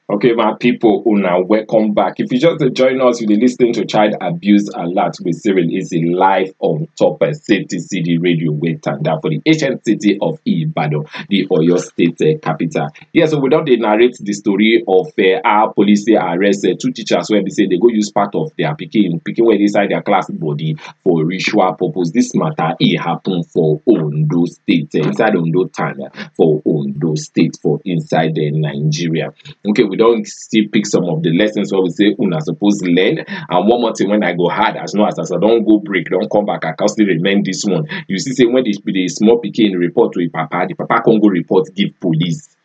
[0.08, 2.20] Okay, my people, una welcome back.
[2.20, 6.54] If you just join us, you're listening to Child Abuse Alert with Cyril Isi live
[6.60, 11.48] on top of Safety City Radio with Tanda for the ancient city of Ibadan, the
[11.48, 12.86] Oyo State uh, capital.
[13.12, 17.28] Yeah, so without they narrate the story of uh, our police arrest uh, two teachers
[17.28, 20.30] where they say they go use part of their picking, picking where inside their class
[20.30, 22.12] body for ritual purpose.
[22.12, 25.96] This matter it happened for Ondo State, uh, inside Ondo town,
[26.36, 29.34] for Ondo State, for inside uh, Nigeria.
[29.68, 33.18] Okay, we don't still pick some of the lessons what we say una suppose learn
[33.26, 35.78] and one more thing when i go hard as no as as i don go
[35.78, 38.76] break, don't come back i can still remain this one you see say when the,
[38.84, 42.55] the small pikin report to papa the papa come go report give police.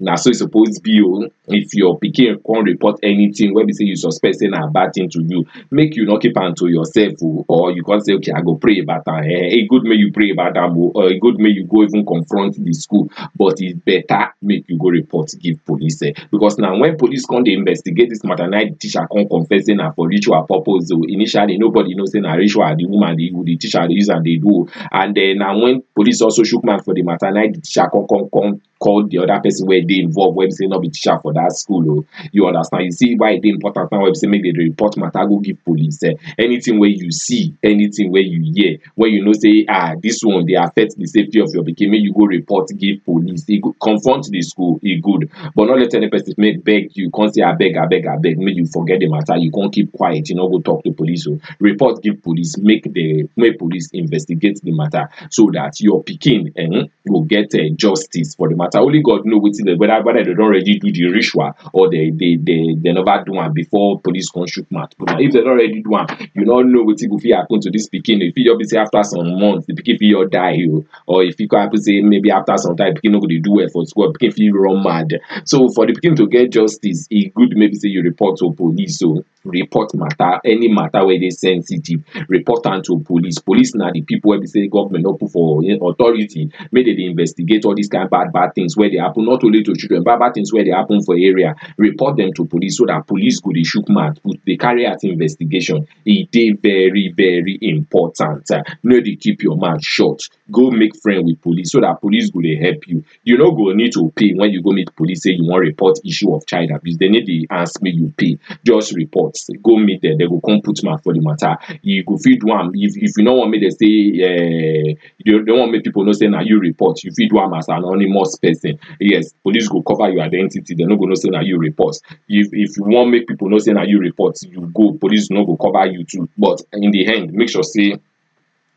[0.00, 3.84] Na so e suppose be o if your pikin come report anything wey be say
[3.84, 7.12] you suspect say na bad thing to you make you no keep am to yourself
[7.22, 9.22] o or you come say okay i go pray about am.
[9.24, 11.82] Eh e good make you pray about am o or e good make you go
[11.82, 13.08] even confront the school.
[13.36, 16.12] But e better make you go report give police eh.
[16.30, 19.74] Because na when police come dey investigate this matter na the teacher come confess say
[19.74, 23.56] na for ritual purpose o initially nobody know say na ritual the woman the, the
[23.56, 26.84] teacher dey use am dey do o and then na when police also chook mouth
[26.84, 30.00] for the matter na the teacher come come come call the other person where they
[30.00, 32.84] involved be say no be teacher for that school o you understand?
[32.86, 36.14] You see why dey important now be say make report matter go give police eh.
[36.38, 40.46] Anything where you see anything where you hear where you know say ah this one
[40.46, 43.44] they affect the safety of your make you go report give police.
[43.62, 45.30] Go confront the school e good.
[45.54, 48.22] But no let any person make beg you come say I beg, I beg, abeg
[48.22, 49.36] beg, make you forget the matter.
[49.36, 52.84] You come keep quiet you know, go talk to police o report give police make
[52.92, 58.34] the make police investigate the matter so that your pikin eh, go get uh, justice
[58.34, 58.78] for the matter.
[58.78, 62.10] Only god know wetin dem whether whether they don already do the ritual or they
[62.10, 64.90] they they they never do am before police come chook mouth.
[64.98, 67.60] Put am if they don already do am you no know wetin go fit happen
[67.60, 68.22] to this pikin.
[68.22, 71.22] E fit just be say after some months the pikin fit just die o or
[71.24, 73.68] e fit come happen say maybe after some time pikin no go dey do well
[73.72, 75.20] for school pikin fit run mad.
[75.44, 79.02] So for the pikin to get justice e good maybe say you report to police
[79.02, 83.38] o report matter any matter wey dey sensitive report am to police.
[83.40, 86.50] Police na the people wey be say government no put for eh, authority.
[86.70, 89.62] Make dem dey investigate all these kind bad bad things wey dey happen not only
[89.62, 92.84] to children but bad things where they happen for area report them to police so
[92.86, 95.86] that police go chook mouth put dey carry out investigation.
[96.04, 98.50] E dey very very important.
[98.50, 100.20] Uh, no dey keep your mouth shut.
[100.50, 103.04] Go make friend with police so that police go help you.
[103.24, 105.98] You no go need to pay when you go meet police say you wan report
[106.04, 106.96] issue of child abuse.
[106.98, 108.38] They need to ask me, you pay.
[108.64, 109.36] Just report.
[109.62, 110.18] Go meet them.
[110.18, 111.56] They go come put mouth for the matter.
[111.82, 112.72] You go feed one.
[112.74, 113.86] if if you don't want me, dem say
[114.26, 117.02] uh, you don't want me people know say na you report.
[117.04, 120.74] You do am as anonymous person yes police go cover your identity.
[120.74, 121.96] They're not going to say na you report.
[122.28, 124.92] If if you want make people not say na you report you go.
[124.94, 126.28] Police no go cover you too.
[126.36, 127.96] But in the end make sure say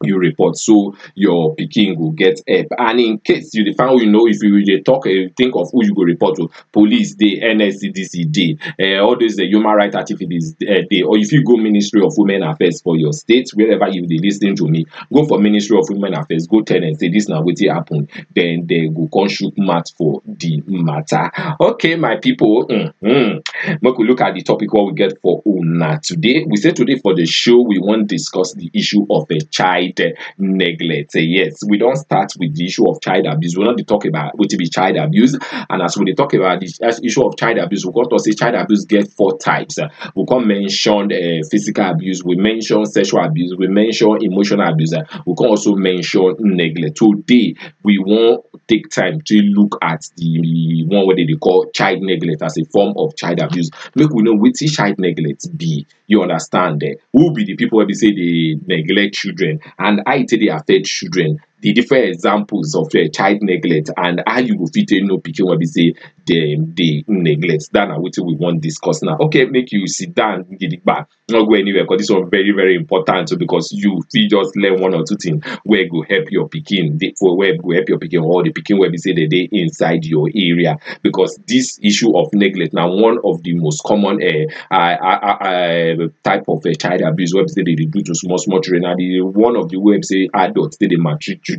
[0.03, 0.57] you report.
[0.57, 2.67] So your pikin go get help.
[2.77, 5.69] And in case you dey find you know if you dey talk uh, think of
[5.71, 9.95] who you go report to police dey nscdc dey uh, all those uh, human rights
[9.95, 11.01] activities uh, dey.
[11.03, 14.39] Or if you go ministry of women affairs for your state wherever you dey lis
[14.39, 17.41] ten to me go for ministry of women affairs go tell dem say this na
[17.41, 18.07] wetin happen.
[18.35, 19.53] Then dem go come chook
[19.97, 21.31] for the matter.
[21.59, 23.79] Okay my people mm -hmm.
[23.81, 26.45] make we look at the topic wey we get for una today.
[26.47, 30.13] We say today for the show we wan discuss the issue of a child child
[30.37, 31.15] neglect.
[31.15, 33.57] Uh, yes, we don't start with the issue of child abuse.
[33.57, 35.37] We're not talk about wetin be child abuse.
[35.69, 38.55] And as we talk about the issue of child abuse, we come to say child
[38.55, 39.77] abuse get four types.
[40.15, 44.93] We come mention uh, physical abuse, we mention sexual abuse, we mention emotional abuse,
[45.25, 46.97] we can also mention neglect.
[46.97, 52.41] Today, we wan take time to look at the one dem dey call child neglect
[52.41, 53.69] as a form of child abuse.
[53.95, 55.85] Make we know wetin child neglect be.
[56.07, 56.83] You understand?
[56.83, 56.95] Eh?
[57.13, 59.59] Who be the people be say dey neglect children?
[59.79, 64.37] And e take dey affect children the different examples of uh, child neglect and how
[64.37, 67.69] you go fit know pikin wey be say dem dey neglect.
[67.73, 69.17] That na wetin we wan discuss now.
[69.19, 71.07] Okay make you sit down gidigba.
[71.31, 74.79] No go anywhere because this one very very important o because you fit just learn
[74.79, 76.99] one or two things wey go help your pikin.
[76.99, 79.49] Dey for wey go help your pikin or the pikin wey be say dey dey
[79.51, 80.77] inside your area.
[81.01, 86.43] Because this issue of neglect na one of the most common uh, uh, uh, type
[86.47, 88.83] of uh, child abuse wey be say dey dey do to small small children.
[88.83, 91.54] Na the one of the way be say adults take dey maltreat children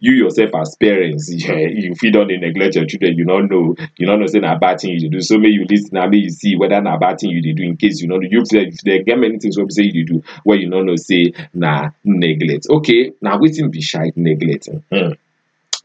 [0.00, 3.74] you yourself as parents yeah, you fit don dey neglect your children you no know
[3.96, 5.20] you no know say na bad thing you dey do.
[5.20, 7.52] So make you lis ten am make you see whether na bad thing you dey
[7.52, 8.28] do in case you no know.
[8.30, 10.82] You sef there get many things wey be say you dey do wey you no
[10.82, 12.66] know say na neglect.
[12.70, 14.68] Okay na wetin be child neglect?
[14.92, 15.12] Hmm.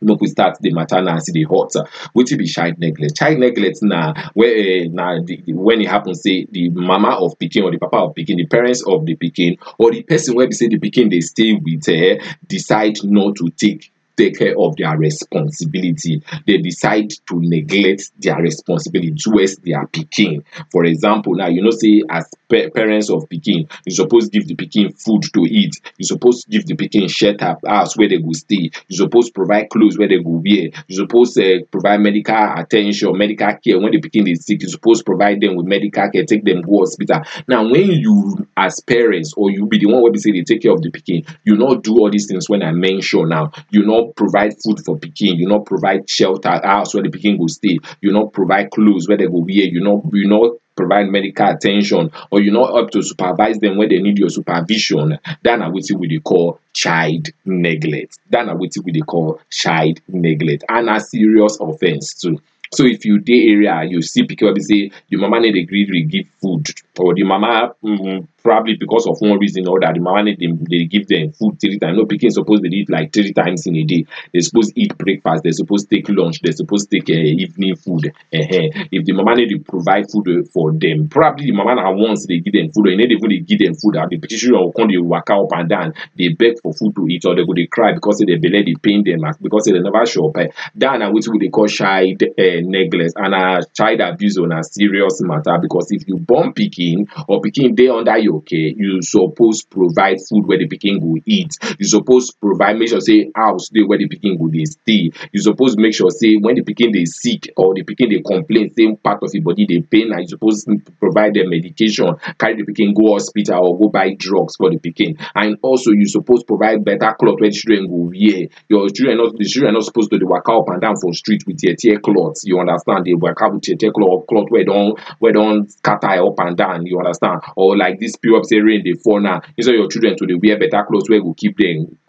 [0.01, 1.71] Make we start the matter now as e dey hot
[2.15, 3.15] wetin be child neglect.
[3.15, 7.63] Child neglect na where uh, na the when e happen say the mama of pikin
[7.63, 10.53] or the papa of pikin the parents of the pikin or the person wey be
[10.53, 14.97] say the pikin dey stay with uh, decide not to take take care of their
[14.97, 16.21] responsibility.
[16.45, 20.43] They decide to neglect their responsibility towards their pikin.
[20.71, 24.55] For example now you know say as pa parents of pikin you suppose give the
[24.55, 25.75] pikin food to eat.
[25.97, 28.71] You suppose give the pikin shelter house where they go stay.
[28.88, 30.69] You suppose provide clothes where they go wear.
[30.88, 34.62] You suppose uh, provide medical attention, medical care when the pikin dey sick.
[34.62, 37.21] You suppose provide them with medical care take them to hospital.
[37.47, 40.62] Now when you as parents or you be the one where be say they take
[40.63, 43.51] care of the pikin you not do all these things when i mention now.
[43.69, 47.77] You provide food for pikin you not provide shelter house where the pikin go stay
[48.01, 52.09] you not provide clothes where they go wear you no you no provide medical attention
[52.31, 55.97] or you no help to supervise them when they need your supervision that na wetin
[55.99, 58.17] we dey call child neglect.
[58.29, 62.39] That na wetin we dey call child neglect and na serious offence too.
[62.71, 65.63] So if you dey area you see pikin wey be say the mama no dey
[65.65, 66.67] gree gree give food
[66.97, 70.47] or the mama um, probably because of one reason or that the mama no dey
[70.71, 71.95] dey give them food three times.
[71.97, 74.05] No pikin suppose dey eat like three times in a day.
[74.33, 77.13] They suppose eat breakfast they suppose take lunch they suppose take uh,
[77.45, 78.88] evening food uh -huh.
[78.91, 82.25] if the mama no dey provide food uh, for them probably the mama na once
[82.29, 84.71] they give them food or dey even dey give them food and the children go
[84.71, 85.93] come dey waka up and down.
[86.17, 88.75] Dey beg for food to eat or they go dey cry because they belle dey
[88.81, 90.49] pain them as because they never chop uh,
[90.81, 95.21] that wetin we dey call child uh, neglect and na child abuse on a serious
[95.21, 100.17] matter because if you born picking or picking dey under your care you suppose provide
[100.30, 101.52] food where the pikin go eat.
[101.80, 105.12] You suppose provide make sure say house dey where the pikin go dey stay.
[105.32, 108.69] You suppose make sure say when the pikin dey sick or the pikin dey complain
[108.73, 110.65] say part of e body dey pain am you suppose
[110.99, 115.19] provide dem medication carry the pikin go hospital or go buy drugs for the pikin.
[115.36, 118.47] And also you suppose provide better cloth wey children go wear.
[118.69, 121.43] Your children no the children no suppose to dey waka up and down for street
[121.47, 123.06] with tear tear cloth you understand?
[123.06, 126.86] Dey waka with tear tear cloth cloth wey don wey don scatter up and down
[126.86, 127.41] you understand?
[127.56, 129.19] Or like this period say rain dey fall.
[129.19, 131.58] Now instead of your children to dey wear better cloth wey go keep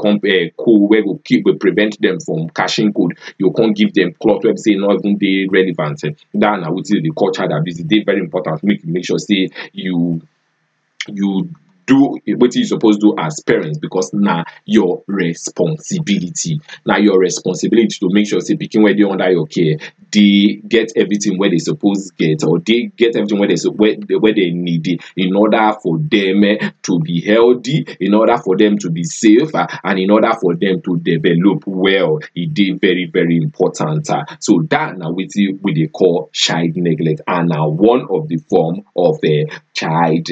[0.00, 3.92] come uh, cool wey go keep go prevent them from catching cold you come give
[3.94, 6.00] them cloth wey be say no even dey relevant.
[6.34, 8.62] That na wetin dey call child abuse e dey very important.
[8.64, 10.22] Make you make sure say you
[11.08, 11.48] you
[11.90, 16.60] do what you supposed to do as parents because na your responsibility.
[16.86, 19.76] Na your responsibility to make sure say pikin wey dey under your care
[20.12, 24.32] they get everything wey dey suppose get or they get everything wey dey wey, wey
[24.32, 28.78] dey need it in order for them eh, to be healthy in order for them
[28.78, 32.18] to be safe uh, and in order for them to develop well.
[32.34, 37.20] E dey very very important uh, so that na wetin we dey call child neglect
[37.26, 40.28] and na one of the form of uh, child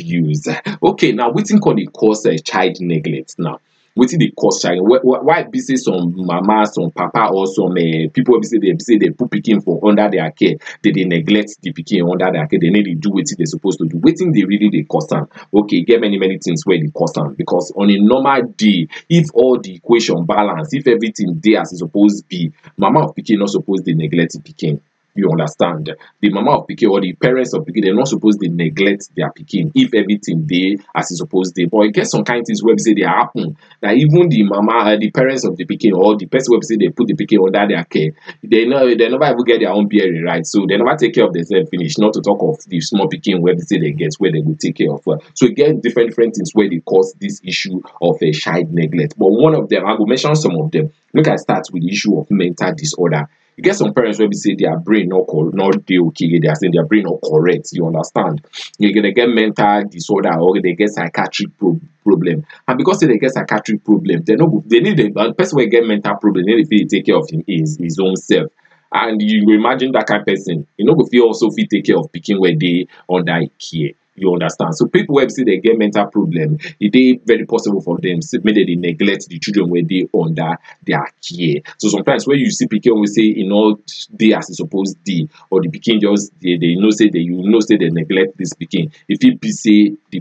[0.00, 0.48] abuse
[0.82, 3.60] okay now wetin come dey cause uh, child neglect now?
[3.96, 8.08] Wetin dey cause child why why be say some mama some papa or some uh,
[8.14, 10.56] people wey be say dey be say dey put pikin for under their care.
[10.82, 12.58] Dey dey neglect the pikin under their care.
[12.58, 13.96] Dey no dey do wetin dey suppose to do.
[13.98, 15.26] Wetin dey really dey cause am?
[15.52, 17.34] Okay e get many many things wey dey cause am.
[17.34, 21.76] Because on a normal day if all the equation balance if everything dey as e
[21.76, 24.80] suppose be mama of pikin no suppose dey neglect the pikin
[25.14, 25.94] you understand.
[26.20, 29.30] The mama of pikin or the parents of pikin dem not suppose dey neglect their
[29.30, 31.64] pikin if everything they as e suppose dey.
[31.66, 34.90] But e get some kind things wey be say dey happen na even the mama
[34.90, 37.44] uh, the parents of the pikin or the person be say dey put the pikin
[37.46, 38.10] under their care
[38.42, 40.46] they no they never ever get their own bearing right?
[40.46, 43.40] So they never take care of themselves finish not to talk of the small pikin
[43.40, 46.10] wey be say they get where they will take care of well so again, different
[46.10, 49.14] different things where they cause this issue of uh, child neglect.
[49.18, 50.92] But one of them i will mention some of them.
[51.12, 53.28] Look, i start with the issue of mental disorder
[53.60, 56.48] e get some parents wey be say their brain no co no dey okay they
[56.48, 58.40] are saying their brain no correct you understand?
[58.78, 62.46] You're gonna get mental disorder or they get psychiatric pro problem.
[62.66, 66.16] And because they get psychiatric problem they no they need a person wey get mental
[66.16, 68.50] problem no dey fit take care of him his his own self.
[68.92, 71.98] And you imagine that kind of person you no go fit also fit take care
[71.98, 74.76] of pikin wey dey under care You understand?
[74.76, 78.54] So people be say they get mental problem, it dey very possible for them make
[78.66, 81.62] dem neglect the children wey they under their care.
[81.78, 83.80] So sometimes when you see pikin wey say in all
[84.14, 87.48] dey as e suppose dey, or the pikin just they, dey know say they you
[87.48, 90.20] know say they neglect this pikin, If fit be say the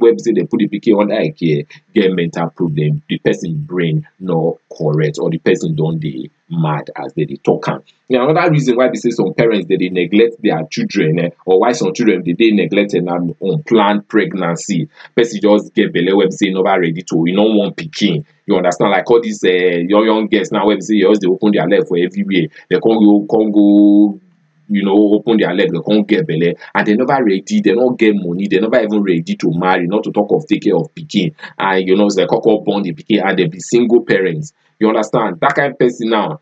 [0.00, 1.62] wey be say dem put the pikin under care
[1.94, 7.12] get mental problem, the person brain no correct or the person don't dey mad as
[7.14, 7.82] dem dey talk am.
[8.08, 11.60] Now another reason why be say some parents dey dey neglect their children um or
[11.60, 14.88] why some children dey dey neglected na unplanned pregnancy.
[15.16, 18.24] Person just get belle wey be say e never ready to, e no want pikin.
[18.46, 21.28] You understand like all these um young young girls now wey be say just dey
[21.28, 24.20] open their leg for everywhere, dem come go come go
[24.68, 27.90] you know open their leg dem come get belle and dem never ready, dem no
[27.90, 30.92] get money, dem never even ready to marry not to talk of take care of
[30.94, 34.52] pikin and you know dem come come born the pikin and dem be single parents.
[34.78, 35.40] You understand?
[35.40, 36.40] That kind person now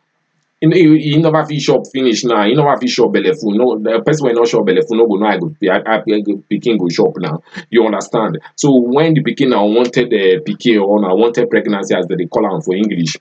[0.62, 3.52] e no e never fit chop finish now, e never fit chop belle full.
[3.54, 5.54] No the person wey no chop belle full no go know e go
[5.86, 7.42] how pikin go chop now.
[7.70, 8.38] You understand?
[8.56, 12.46] So when the pikin na unwanted um pikin or na unwanted pregnancy as dey call
[12.46, 13.16] am for English,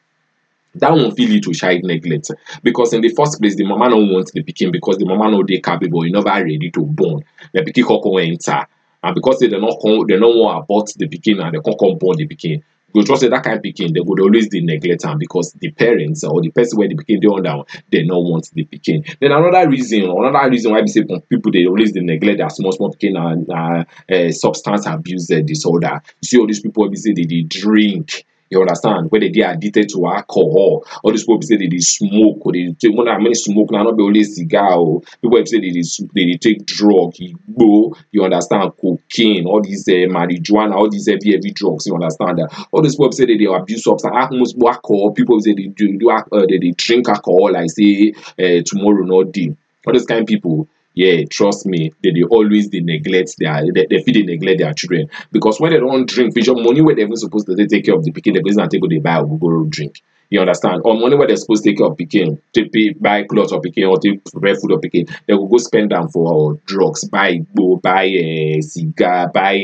[0.75, 2.31] that one fit lead to child neglect
[2.63, 5.43] because in the first place the mama no want the pikin because the mama no
[5.43, 7.23] dey capable, e never ready to born.
[7.51, 8.65] The pikin come enter
[9.03, 11.75] and because say dem no come dem no wan abort the pikin and dem come
[11.79, 12.63] come born the pikin,
[12.93, 15.71] you trust say that kind of dem they would always dey neglect am because the
[15.71, 19.03] parents or the person wey the pikin dey under dem no want the pikin.
[19.19, 22.71] Then another reason another reason why be say people dey always dey neglect their small
[22.71, 23.13] small pikin
[23.47, 23.83] na
[24.15, 26.01] um substance abuse um disorder.
[26.21, 29.89] You see all these people wey be say drink, you understand, wey dey dey addicted
[29.89, 30.85] to alcohol.
[31.03, 33.33] All these people wey be say dem dey smoke or dey take more than many
[33.35, 35.01] smoke now no be only cigar o.
[35.21, 39.61] People wey be say dem dey dem dey take drug, igbo, you understand, cocaine, all
[39.61, 42.39] these um marijuana, all these heavy heavy drugs, you understand.
[42.71, 44.13] All those people wey be say dem dey abuse substance
[44.63, 48.13] alcohol, people wey be say dem dey do um dem dey drink alcohol like say
[48.39, 49.55] um tomorrow no dey.
[49.85, 54.03] All those kind people yeah trust me dem dey always dey neglect their dem dem
[54.03, 57.17] fit dey neglect their children because when dem don drink finish, money wey dem even
[57.17, 60.01] suppose to take care of the go use am take go dey buy ogogoro drink.
[60.29, 60.81] You understand?
[60.85, 63.89] Or money wey dem suppose take care of pikin, take pay buy cloth for pikin
[63.89, 67.81] or take prepare food for pikin, dem go go spend am for drugs, buy igbo,
[67.81, 69.55] buy um cigar, buy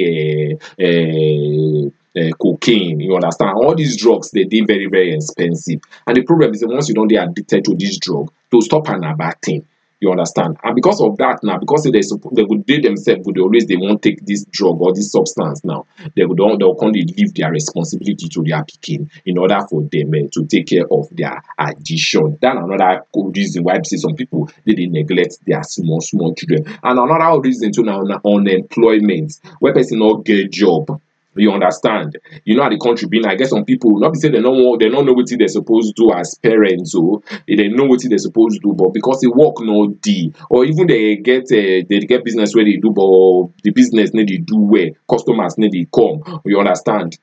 [0.80, 3.52] um um cocaine, you understand.
[3.58, 6.96] All these drugs dey dey very very expensive and the problem be say once you
[6.96, 9.66] don dey addicted to this drug, to stop am na bad thing.
[10.02, 10.58] You understand?
[10.64, 14.02] And because of that now, because they dem go dey themselves go dey they won't
[14.02, 15.86] take this drug or this substance now,
[16.16, 20.14] They dem go come dey leave their responsibility to their pikin in order for them
[20.14, 22.38] um to take care of their addiction.
[22.42, 26.64] Na another reason why say some people they, dey neglect their small small children.
[26.82, 29.34] And another reason to na unemployment.
[29.60, 31.02] where person not get job,
[31.40, 32.18] you understand.
[32.46, 34.78] You know how the country be I guess some people no be say no wan
[34.80, 38.60] dem no know wetin dem suppose do as parents o, they know wetin supposed to
[38.68, 42.54] do but because they work no dey or even they get um dem get business
[42.56, 46.60] where they do but the business need dey do where customers need dey come, you
[46.60, 47.18] understand.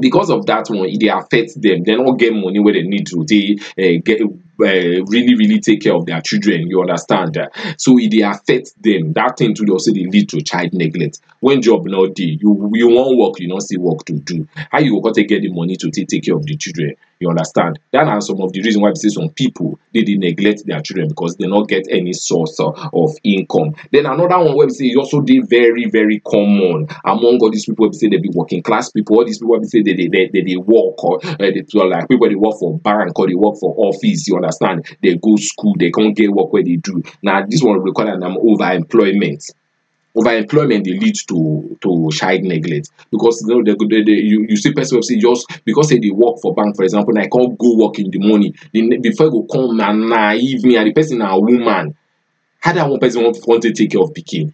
[0.00, 3.06] Because of that one, e dey affect dem, dem no get money wey dem need
[3.06, 7.38] to take um get um really really take care of their children, you understand.
[7.76, 9.12] So e dey affect dem.
[9.12, 11.20] That thing too dey also dey lead to child neglect.
[11.40, 14.80] When job no dey, you you wan work you no see work to do, how
[14.80, 17.78] you go take get the money to take take care of the children, you understand.
[17.92, 20.80] Dat na some of the reason why be say some people they, dey neglect their
[20.80, 23.74] children because dem no get any source of income.
[23.92, 27.88] Then another one wey we say also dey very very common among all these people
[27.90, 30.42] be say dem be working class people, all these people be say dem dey they,
[30.42, 34.28] dey work or um like people dey work for bank or they work for office,
[34.28, 34.86] you understand.
[35.02, 37.02] They go school, they can't get work where they do.
[37.22, 38.64] Now this one we call am na over
[40.18, 40.26] employment.
[40.26, 44.12] Over employment dey lead to to child neglect because you know dem go dey dey
[44.12, 46.84] you you see person wey be just because say e dey work for bank for
[46.84, 48.52] example now, e come go work in the morning,
[49.00, 51.94] before e go come na na evening and the person na woman,
[52.60, 54.52] how that one person wan wan take take care of pikin?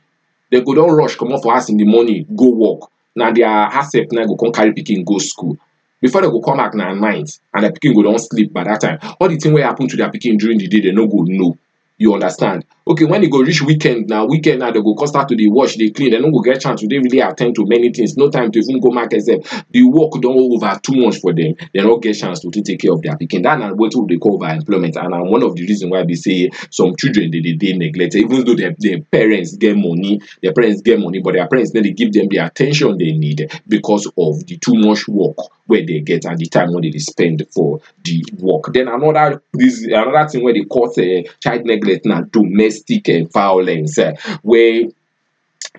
[0.50, 4.06] Dem go don rush comot for house in the morning go work, na their herself
[4.12, 5.56] na go come carry pikin go school.
[6.00, 8.80] Before dem go come back na night and their pikin go don sleep by that
[8.80, 8.98] time.
[9.20, 11.56] All the thing wey happen to their pikin during the day dem no go know,
[11.96, 12.64] you understand.
[12.86, 15.46] Okay when e go reach weekend now, weekend now dem go come start to dey
[15.48, 17.90] wash, dey clean, dem no go get chance to really at ten d to many
[17.90, 19.64] things, no time to even go market sef.
[19.70, 22.80] The work don over too much for dem, dem no get chance to take take
[22.80, 23.42] care of their pikin.
[23.42, 26.14] Dat na wetin we dey call over employment and one of the reason why be
[26.14, 30.82] say some children dey dey dey even though their their parents get money, their parents
[30.82, 34.06] get money but their parents no give them the at ten tion they need because
[34.18, 35.36] of the too much work
[35.68, 38.70] wey dem get and the time dem dey spend for the work.
[38.74, 43.98] Then another reason another thing wey dey cause um child neglect na domestic um violence
[43.98, 44.88] um wey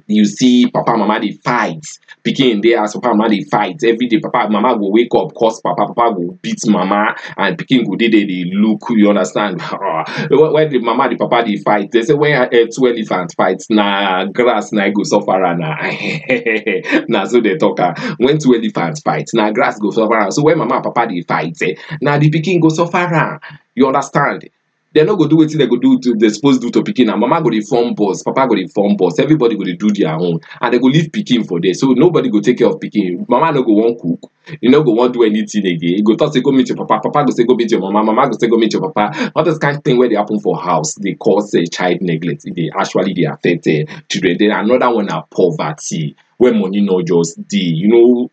[0.07, 1.83] you see papa mama dey fight.
[2.23, 3.81] Pikin dey house papa mama dey fight.
[3.83, 7.85] Every day papa mama go wake up curse papa papa go beat mama and pikin
[7.85, 9.61] go dey there dey look you understand?
[10.29, 11.91] When the mama the papa dey fight.
[11.91, 15.75] They say when uh, two elephant fight na grass na go suffer na.
[17.07, 20.57] Na so dey talk am when two elephant fight na grass go suffer so when
[20.57, 23.39] mama and papa dey fight eh, na the pikin go suffer
[23.75, 24.49] you understand
[24.95, 27.11] dem no go do wetin dem go do to dem suppose do to pikin.
[27.11, 29.19] And mama go dey form boss papa go dey form boss.
[29.19, 30.39] Everybody go do their own.
[30.61, 31.73] And they go leave pikin for there.
[31.73, 33.27] So nobody go take care of pikin.
[33.27, 34.31] Mama no go wan cook.
[34.61, 35.95] You no go wan do anything again.
[35.95, 37.01] E go talk say go meet your papa.
[37.03, 38.03] Papa go say go meet your mama.
[38.03, 39.31] Mama go say go meet your papa.
[39.35, 42.45] All those kind of thing wey dey happen for house dey cause uh, child neglect.
[42.53, 44.37] Dey actually dey affect uh, children.
[44.39, 47.57] Then another one na poverty when money no just dey.
[47.57, 48.31] You know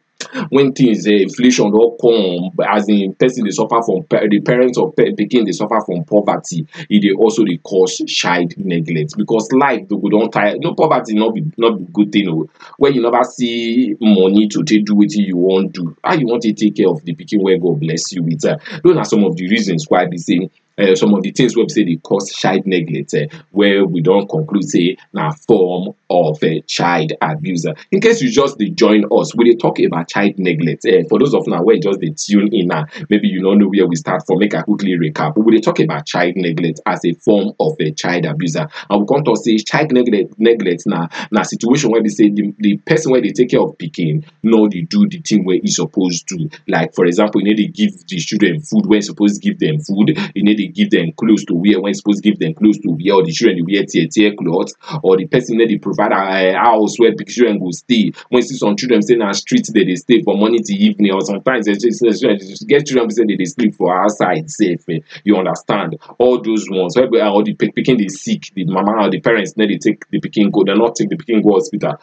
[0.51, 4.95] when things uh, inflation don come as in person dey suffer from the parents of
[4.95, 9.99] pikin dey suffer from poverty e dey also dey cause child neglect because life go
[10.09, 10.57] don tire.
[10.59, 12.49] No poverty no be no be good thing o
[12.79, 16.41] when you never see money to take do wetin you wan do how you wan
[16.41, 19.25] take take care of the pikin wey God bless you with uh, those na some
[19.25, 21.97] of the reasons why be say uh, some of the things wey be say dey
[22.03, 27.67] cause child neglect uh, where we don conclude say na form of uh, child abuse.
[27.67, 30.85] Uh, in case you just dey join us we dey talk about child neglect.
[30.87, 33.69] Uh, for those of una wey just dey tune in now maybe you no know
[33.69, 35.37] where we start from make i quickly recap.
[35.37, 38.67] We dey talk about child neglect as a form of a child abuser.
[38.91, 42.55] And we come talk say child neglect neglect na na situation wey be say the
[42.59, 45.69] the person wey dey take care of pikin no dey do the thing wey e
[45.71, 46.49] suppose do.
[46.67, 49.79] Like for example e no dey give the children food when e suppose give them
[49.81, 50.11] food.
[50.35, 53.15] E dey give them clothes to wear when e suppose give them clothes to wear
[53.15, 56.59] or the children dey wear tear tear cloth or the person that dey provide uh,
[56.59, 58.11] house where the children go stay.
[58.29, 61.21] When see some children say na street dem they stay from morning till evening or
[61.23, 65.01] sometimes dem say children get children wey say dem dey sleep for outside sef eh,
[65.25, 65.99] you understand?
[66.19, 69.67] All those ones or the pi- pikin dey sick the mama or the parents no
[69.67, 71.95] dey take the pikin go dem not take the pikin go hospital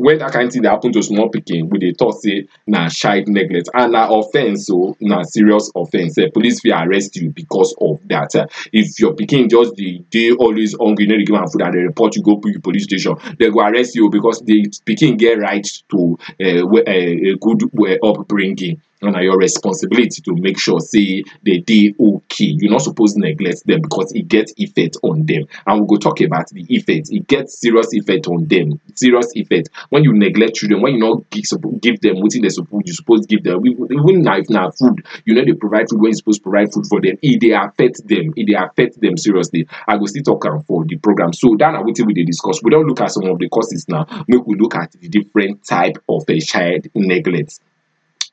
[0.00, 3.28] when that kind thing dey happen to small pikin we dey talk say na child
[3.28, 6.18] neglect and na offence o na serious offence.
[6.18, 8.34] Eh police fit arrest you because of that.
[8.34, 11.62] Uh, if your pikin just dey dey always hungry you no dey give am food
[11.62, 15.38] and dem report you go police station dem go arrest you because the pikin get
[15.38, 17.62] right to uh, a good
[18.02, 22.44] upbringing and na your responsibility to make sure say they dey okay.
[22.58, 25.44] You no suppose neglect them because e get effect on them.
[25.66, 27.10] And we go talk about the effect.
[27.10, 28.80] E get serious effect on them.
[28.94, 29.70] Serious effect.
[29.88, 31.44] When you neglect children when you no give
[31.80, 33.64] give them wetin they suppose you suppose give them.
[33.66, 37.00] Even if na food you no dey provide food when you suppose provide food for
[37.00, 37.16] them.
[37.22, 38.32] E dey affect them.
[38.36, 39.66] E dey affect them seriously.
[39.88, 41.32] I go still talk am for the program.
[41.32, 42.62] So that na wetin we discuss.
[42.62, 45.64] We don look at some of the causes now make we look at the different
[45.64, 47.60] type of uh, child neglect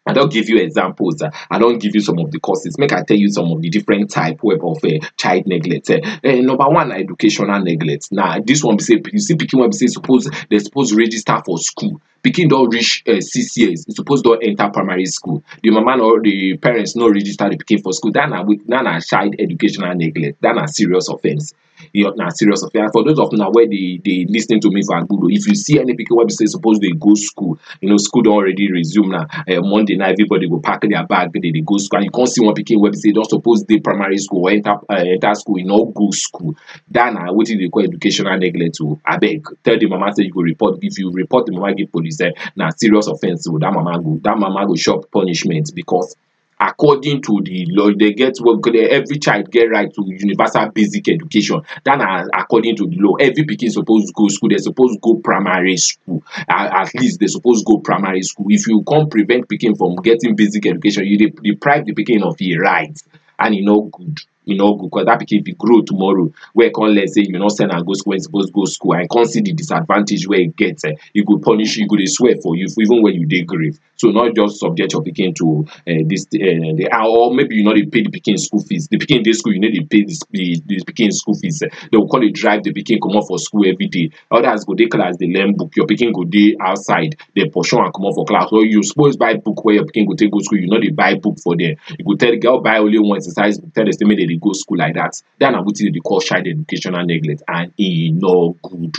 [0.08, 1.22] I don't give you examples.
[1.22, 2.78] uh, I don't give you some of the causes.
[2.78, 5.90] Make I tell you some of the different type web of uh, child neglect.
[5.90, 8.12] Uh, uh, number one, na educational neglect.
[8.12, 11.58] Now, this one say you see pikin wey be say suppose they suppose register for
[11.58, 12.02] school.
[12.24, 13.86] Pikin don reach uh, six years.
[13.88, 15.44] E suppose don enter primary school.
[15.62, 18.12] The mama or the parents no register the pikin for school.
[18.12, 20.42] That with that na child educational neglect.
[20.42, 21.54] That na serious offence.
[21.94, 22.92] You know, na serious offence.
[22.94, 25.56] For those of una wey dey dey lis ten to me for Agbodo, if you
[25.56, 29.10] see any wey be say suppose dey go school, you know school don already resume
[29.10, 32.12] na uh, Monday night everybody go pack their bag dey dey go school and you
[32.12, 34.96] come see one pikin wey be say don suppose dey primary school or enter uh,
[34.96, 36.56] enter school e no go school.
[36.90, 39.00] That na wetin dey call educational neglect o.
[39.06, 40.80] Abeg tell the mama say you go report.
[40.82, 43.58] If you report the mama give police eh, na serious offence o.
[43.60, 46.16] That mama go that mama go chop punishment because
[46.60, 51.62] according to the law they get what every child get right to universal basic education.
[51.84, 53.16] That na according to the law.
[53.16, 56.24] Every pikin suppose go school they suppose go primary school.
[56.50, 58.48] Uh, at least they suppose go primary school.
[58.50, 62.58] If you come prevent pikin from getting basic education you deprive the pikin of e
[62.58, 62.98] right.
[63.40, 64.20] And e no good.
[64.48, 66.32] E no good because that pikin fit grow tomorrow.
[66.56, 68.94] Wey come learn say you no send am go school when e suppose go school.
[68.94, 71.98] And come see the disadvantage wey e get eh, e go punish you e go
[72.06, 75.66] swear for you even when you dey grave so not just subject your pikin to
[75.70, 78.88] uh, this uh, the ah, or maybe you no dey pay the pikin school fees.
[78.88, 81.60] The pikin dey school you no dey pay the, the, the pikin school fees.
[81.60, 84.12] They go come dey drive the pikin comot for school every day.
[84.32, 85.76] Others go dey class dey learn book.
[85.76, 88.50] Your pikin go dey outside dey pursue am comot for class.
[88.52, 90.60] Or you suppose buy book wey your pikin go take go school.
[90.60, 91.76] You no dey buy book for there.
[91.98, 93.74] You go tell the girl buy only one exercise book.
[93.74, 95.14] Tell them say make dey go school like that.
[95.40, 98.96] That na wetin dem dey call child educational neglect and e no good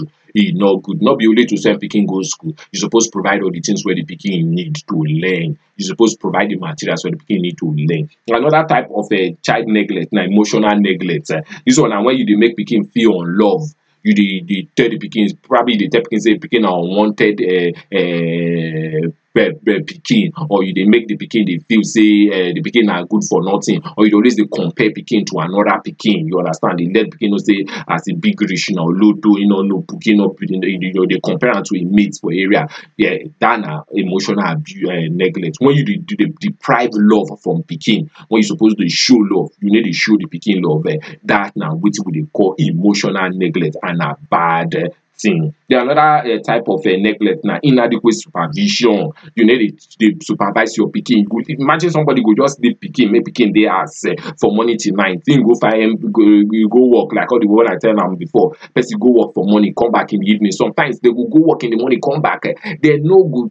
[0.55, 1.01] no good.
[1.03, 2.55] No be only to send pikin go school.
[2.73, 5.59] You suppose provide all the things wey the pikin need to learn.
[5.77, 8.11] You suppose provide the materials wey the pikin need to learn.
[8.29, 12.27] Another type of uh, child neglect na emotional neglect uh, this one na when you
[12.27, 13.75] dey make pikin feel unloved.
[14.03, 17.71] You dey dey tell the pikin probably dey tell pikin say pikin na unwanted uh,
[17.99, 19.11] uh,
[19.47, 23.23] pikin or you dey make the pikin dey feel say uh, the pikin na good
[23.25, 26.79] for nothing or you dey always dey compare pikin to another pikin you understand?
[26.79, 30.17] Dey let pikin know say as e big reach na olodo e no know pikin
[30.17, 32.67] no you know dey compare am to im mate for area.
[32.97, 35.57] Yeah that na emotional abuse uh, neglect.
[35.61, 39.71] When you dey dey deprive love from pikin when you suppose dey show love you
[39.71, 43.77] no dey show the pikin love eh that na wetin we dey call emotional neglect
[43.83, 44.89] and na bad uh,
[45.21, 45.55] thing.
[45.69, 49.11] Then another uh, type of uh, neglect na inadequate supervision.
[49.35, 51.19] You dey dey supervise your pikin.
[51.23, 54.79] You go imagine somebody go just leave pikin make pikin dey house uh, for morning
[54.79, 55.23] till night.
[55.27, 58.55] Him go find go you go work like all the one I tell am before.
[58.75, 60.53] Person go work for morning come back in the evening.
[60.53, 62.47] Sometimes they go go work in the morning come back.
[62.47, 62.53] Uh,
[62.83, 63.51] they no go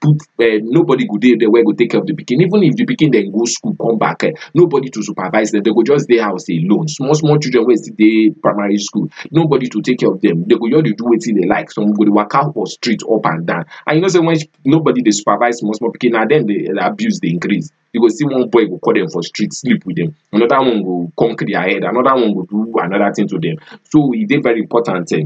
[0.00, 2.42] put uh, nobody go dey there wey go take care of the pikin.
[2.42, 5.62] Even if the pikin dem go school come back uh, nobody to supervise them.
[5.62, 6.88] They go just dey house alone.
[6.88, 10.44] Small small children wey still dey primary school nobody to take care of them.
[10.44, 11.70] They go just dey do wetin they like.
[11.70, 13.64] Some go dey waka for street up and down.
[13.86, 17.18] And you know say when nobody dey supervise small small pikin na then the abuse
[17.20, 17.70] dey increase.
[17.92, 20.14] You go see one boy go call them for street sleep with them.
[20.32, 23.56] Another one go conk their head another one go do another thing to them.
[23.84, 25.18] So e dey very important uh,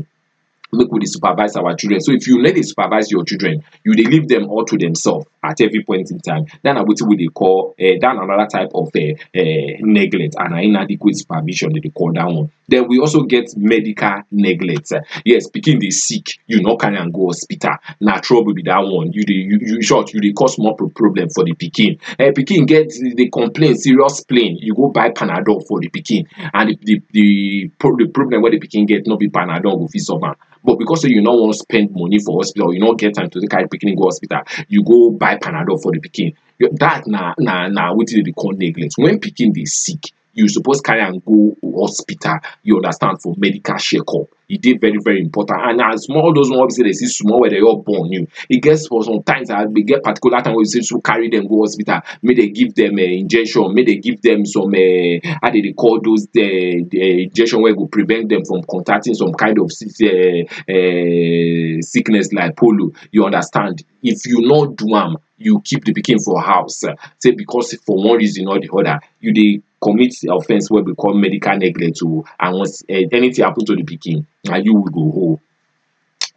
[0.73, 2.01] make we supervise our children.
[2.01, 5.61] So if you no dey supervise your children you leave them all to themselves at
[5.61, 6.47] every point in time.
[6.63, 10.35] That na wetin we dey call uh, that na another type of uh, uh, neglect
[10.39, 12.51] and na inadequate supervision dey dey call that one.
[12.69, 14.93] Then we also get medical neglect.
[14.93, 17.75] Uh, yes pikin dey sick you no carry am go hospital.
[18.01, 19.13] Na trouble be that one.
[19.13, 21.99] You dey you, you short you dey cause more pro problem for the pikin.
[22.19, 24.57] Uh, pikin get dey complain serious pain.
[24.61, 26.27] You go buy panadol for the pikin.
[26.53, 29.87] And the the the, pro the problem wey the pikin get no be panadol go
[29.89, 30.23] fit solve
[30.65, 33.51] but because you no wan spend money for hospital you no get time to take
[33.51, 36.35] carry pikin go hospital you go buy panadol for the pikin.
[36.79, 38.95] That na na na dem dey call neglect.
[38.99, 44.27] When pikin dey sick you suppose carry am go hospital you understand for medical checkup.
[44.49, 45.61] E dey very very important.
[45.63, 48.09] And na small those one wey be say dey see small wey dey just born
[48.11, 51.29] new e get for sometimes ah e get particular time wey be say to carry
[51.31, 55.19] them go hospital make dem give them uh, injection make dem give them some uh,
[55.43, 59.33] how dem dey call those uh, the injection wey go prevent them from contacting some
[59.35, 62.95] kind of uh, uh, sickness like polio.
[63.13, 63.85] You understand?
[64.03, 66.83] If you no do am you keep the pikin for house.
[67.19, 71.15] Say because for one reason or the other you dey commit offence wey we call
[71.15, 72.25] medical neglect o.
[72.39, 75.41] And once anything happen to the pikin na you we go owe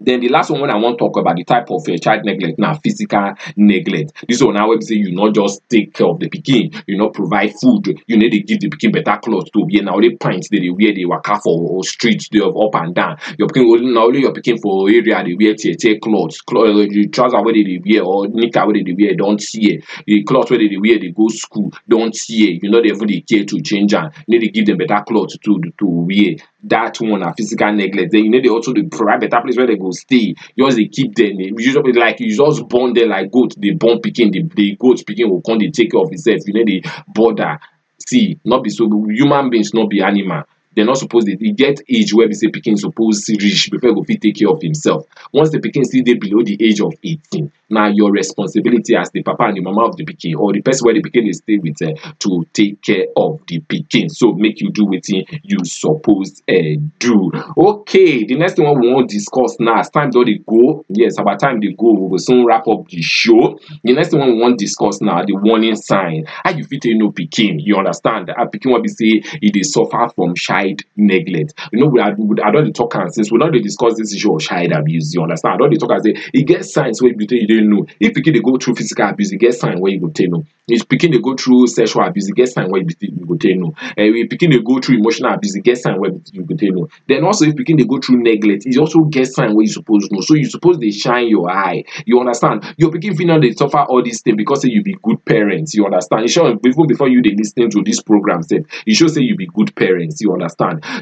[0.06, 2.74] then the last one i to talk about the type of uh, child neglect now
[2.76, 4.14] physical neglect.
[4.28, 7.10] This one wey be say you no just take care of the pikin you no
[7.10, 9.84] provide food you need to give the pikin better clothes to wear.
[9.84, 13.18] Na only pint dey dey wear dey waka for street have up and down.
[13.38, 16.68] Your pikin only na only your pikin for area they wear tear tear clothes, cloth
[16.90, 20.60] the trouser dey dey wear or knicker dey dey wear don tear the clothes where
[20.60, 23.94] dey wear they go school don tear you no dey even dey care to change
[23.94, 28.12] and no dey give them better clothes to to wear that one na physical neglect.
[28.12, 30.36] Then you no dey also dey provide better place where they go stay.
[30.56, 33.54] You just dey keep them dey usually like you just born them like goat.
[33.60, 34.32] Dey born picking.
[34.32, 36.40] the the goat pikin go come dey take care of itself.
[36.48, 37.60] You know dey border.
[38.08, 40.44] see not be so human beings not be animal
[40.76, 43.94] dem no suppose dey e get age where be say pikin suppose reach before e
[43.94, 45.06] go fit take care of himself.
[45.32, 49.24] Once the pikin still dey below the age of eighteen na your responsibility as the
[49.24, 51.58] papa and the mama of the pikin or the person wey the pikin dey stay
[51.58, 54.10] with uh, to take care of the pikin.
[54.12, 57.32] So make you do wetin you suppose uh, do.
[57.58, 61.18] Okay the next thing wey we wan discuss now as time don dey go yes
[61.18, 63.60] our time dey go we go soon wrap up the show.
[63.84, 66.26] The next thing wey we wan discuss now the warning sign.
[66.28, 67.58] How you fit take know pikin?
[67.60, 68.32] You understand?
[68.36, 71.54] How pikin wey be say e dey suffer from child neglect.
[71.72, 74.34] You know we i i don dey talk am since we dey discuss this issue
[74.36, 75.56] of child abuse you understand?
[75.56, 77.86] I don't talk am say it gets signs wey you, you dey know.
[78.00, 80.44] If dey go through physical abuse e get signs wey you go take know.
[80.68, 83.68] If pikin dey go through sexual abuse e get sign wey you go take know.
[83.68, 86.74] Um if pikin dey go through emotional abuse e get sign wey you go take
[86.74, 86.88] know.
[87.08, 90.10] Then also if pikin dey go through neglect e also get sign wey you supposed
[90.10, 90.22] to know.
[90.22, 91.84] So you suppose dey shine your eye.
[92.06, 92.64] You understand?
[92.78, 95.74] Your pikin fit no dey suffer all these things because say you be good parents.
[95.74, 96.30] you understand?
[96.30, 99.36] Sure even before you dey lis ten to this program sef e show say you
[99.36, 100.22] be good parents.
[100.22, 100.53] you understand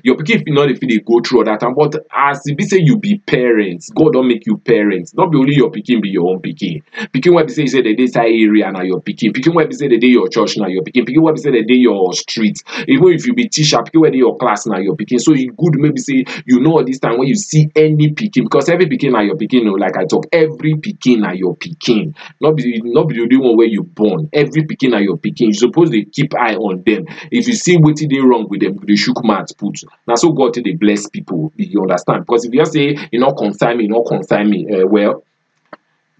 [0.03, 2.63] your pikin fit no dey fit dey go through all that time but as be
[2.63, 6.09] say you be parents, God don make you parent no be only your pikin be
[6.09, 6.81] your own pikin.
[7.13, 9.31] Pikin wey be say you say dey dey inside area na your pikin.
[9.33, 11.05] Pikin wey be say dey dey your church na your pikin.
[11.07, 12.61] Pikin wey be say dey dey your street.
[12.87, 15.19] Even if you be teacher pikin dey your class na your pikin.
[15.19, 18.09] So e good make be say you know all this time when you see any
[18.11, 21.55] pikin because every pikin na your pikin o like I talk every pikin na your
[21.55, 22.13] pikin.
[22.39, 24.29] No be no be the only one wey you born.
[24.33, 25.47] Every pikin na your pikin.
[25.47, 27.05] You suppose dey keep eye on them.
[27.31, 28.95] If you see wetin dey wrong with them you go dey
[29.41, 32.25] mouth put na so God take dey bless people you understand?
[32.25, 35.23] Because if you just say e no concern me e no concern me uh, well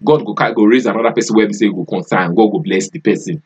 [0.04, 2.90] God go go raise another person wey be say e go concern God go bless
[2.90, 3.42] the person.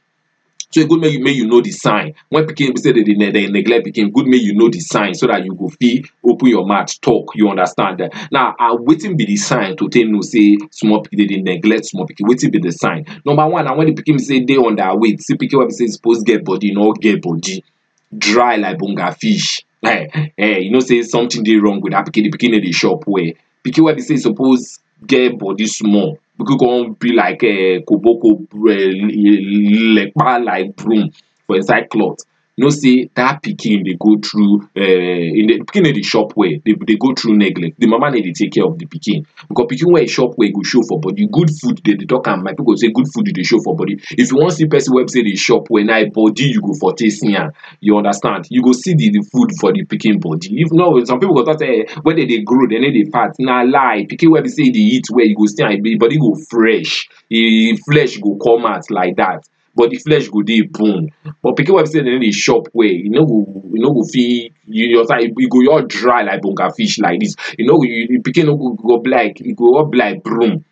[0.73, 2.15] So e good make you make you know the sign.
[2.29, 5.15] When pikin be say dey dey dey neglect pikin good make you know the sign
[5.15, 8.01] so that you go fit open your mouth talk you understand?
[8.33, 11.87] Now ah wetin be the sign to take know say small pikin dey dey neglect
[11.87, 12.27] small pikin?
[12.29, 13.05] Wetin be the sign?
[13.25, 15.87] Number one na when the pikin be say dey underweight see pikin wey be say
[15.87, 17.63] suppose get body no get body.
[18.17, 22.25] Dry like bonga fish eh eh you know say something dey wrong with that pikin
[22.25, 23.31] the pikin no dey chop well.
[23.65, 26.19] Pikin wey be say suppose get body small.
[26.39, 28.47] Pikin come be like um koboko um
[29.97, 31.11] lepa like broom
[31.47, 32.19] for inside cloth
[32.59, 36.51] know say that pikin dey go through um the pikin no dey chop well.
[36.65, 37.79] Dey dey go through neglect.
[37.79, 39.27] The mama no dey take care of the pikin.
[39.49, 41.27] Because pikin wey e chop well e go show for body.
[41.31, 44.01] Good food dey dey talk am my people say good food dey show for body.
[44.13, 46.63] If you wan see person wey be say dey chop well na im body you
[46.63, 47.51] go for take see am.
[47.81, 48.47] You understand?
[48.51, 50.59] You go see the the food for the pikin body.
[50.63, 53.05] If not some people go talk say um when dem dey grow dem no dey
[53.13, 53.37] fat.
[53.39, 54.07] Na lie.
[54.09, 56.35] Pikin wey be say e dey eat well you go see am im body go
[56.49, 57.07] fresh.
[57.31, 59.45] Im flesh go come out like that
[59.77, 61.11] but the flesh go dey bone.
[61.43, 63.93] But pikin wey be say dem no dey chop well e no go e no
[63.93, 67.35] go fit you your side e go just dry like bonga fish like this.
[67.59, 70.23] E no go you pikin no go go be like e go just be like
[70.23, 70.65] broom.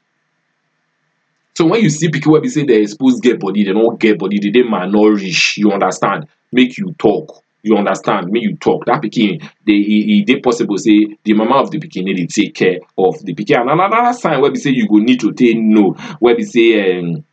[1.57, 4.18] So when you see pikin wey be say dem suppose get body dem no get
[4.18, 6.26] body dem dey malnourish you understand?
[6.52, 8.30] Make you talk you understand?
[8.30, 8.84] Make you talk.
[8.86, 12.26] That pikin dey e e dey possible say the mama of the pikin no dey
[12.26, 13.61] take care of the pikin.
[13.61, 16.98] And another sign wey be say you go need to take know wey be say
[16.98, 17.24] um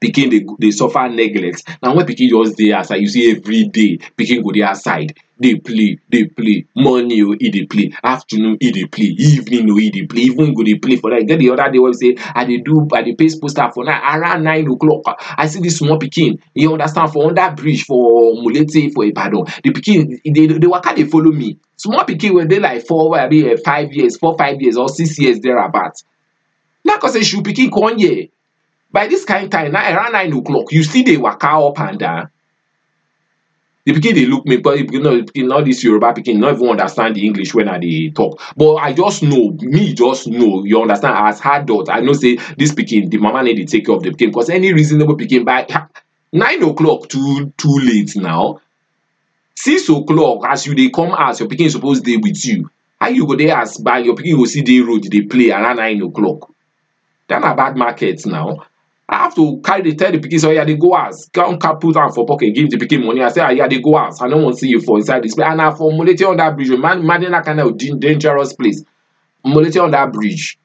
[0.00, 1.62] pikin dey dey suffer neglect.
[1.82, 5.56] Na when pikin just dey outside you see every day pikin go dey outside dey
[5.56, 6.64] play dey play.
[6.76, 7.92] Morning o e dey play.
[8.02, 9.14] Afternoon e dey play.
[9.18, 10.22] Evening o e dey play.
[10.22, 11.26] Even go dey play for night.
[11.26, 13.84] Get the other day wey be say i dey do i dey paste poster for
[13.84, 15.02] night around nine o'clock.
[15.36, 19.44] I see this small pikin you understand for under bridge for mulete for ibadan.
[19.62, 21.58] The pikin dey dey waka dey follow me.
[21.76, 25.18] Small pikin wey dey like four abi um five years four five years or six
[25.18, 25.94] years thereabout.
[26.84, 28.26] Na cause say shoe pikin come here
[28.94, 32.30] by this kind time na around nine o'clock you still dey waka up and down.
[33.84, 36.52] The pikin dey look me but the no the pikin all this yoruba pikin no
[36.54, 37.78] even understand the english when i
[38.14, 38.40] talk.
[38.56, 42.72] But i just know me just know you understand as adult i know say this
[42.72, 45.66] pikin the mama need to take care of the pikin because any reasonable pikin by
[46.32, 48.60] nine o'clock too too late now.
[49.56, 52.70] Six o'clock as you dey come house your pikin suppose dey with you.
[53.00, 55.76] How you go dey as by your pikin go see dey road dey play around
[55.78, 56.48] nine o'clock?
[57.26, 58.66] That na bad market now
[59.14, 61.80] I have to carry dey tell the pikin say oya dey go house come cap
[61.80, 63.22] put am for pocket give the pikin money.
[63.22, 65.46] I say oya dey go house I no wan see you for inside this place.
[65.48, 68.82] And na for Molete under bridge o imagine imagine that kind of dan dangerous place.
[69.46, 70.58] Molete under bridge.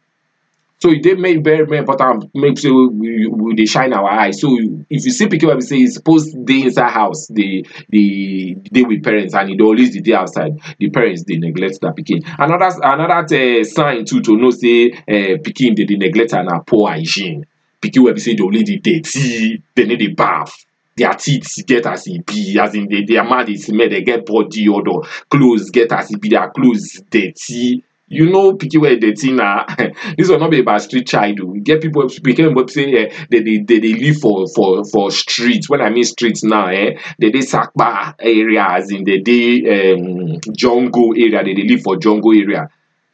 [0.80, 4.32] So e dey make very very important make say we we dey shine our eye.
[4.32, 4.48] So
[4.90, 8.82] if you see pikin wey be say e suppose dey inside house dey dey dey
[8.82, 12.24] with parents and e dey always dey dey outside the parents dey neglect that pikin.
[12.40, 16.60] Another another um sign too to know say um pikin dey dey neglect am na
[16.62, 17.46] poor hygiene
[17.82, 20.52] pikin wey be say dey only dey dirty dem no dey baff
[20.98, 24.26] their teeth get as e be as in dey their mouth dey smell dey get
[24.26, 27.84] body odour clothes get as e be their clothes dirty.
[28.12, 29.66] You know pikin wey dirty na.
[30.18, 33.12] This one no be about street child o e get people pikin wey be say
[33.30, 37.30] dey dey dey live for for for street when i mean street now um dey
[37.32, 42.34] dey sapa area as in dey dey um jungle area dey dey live for jungle
[42.34, 42.68] area.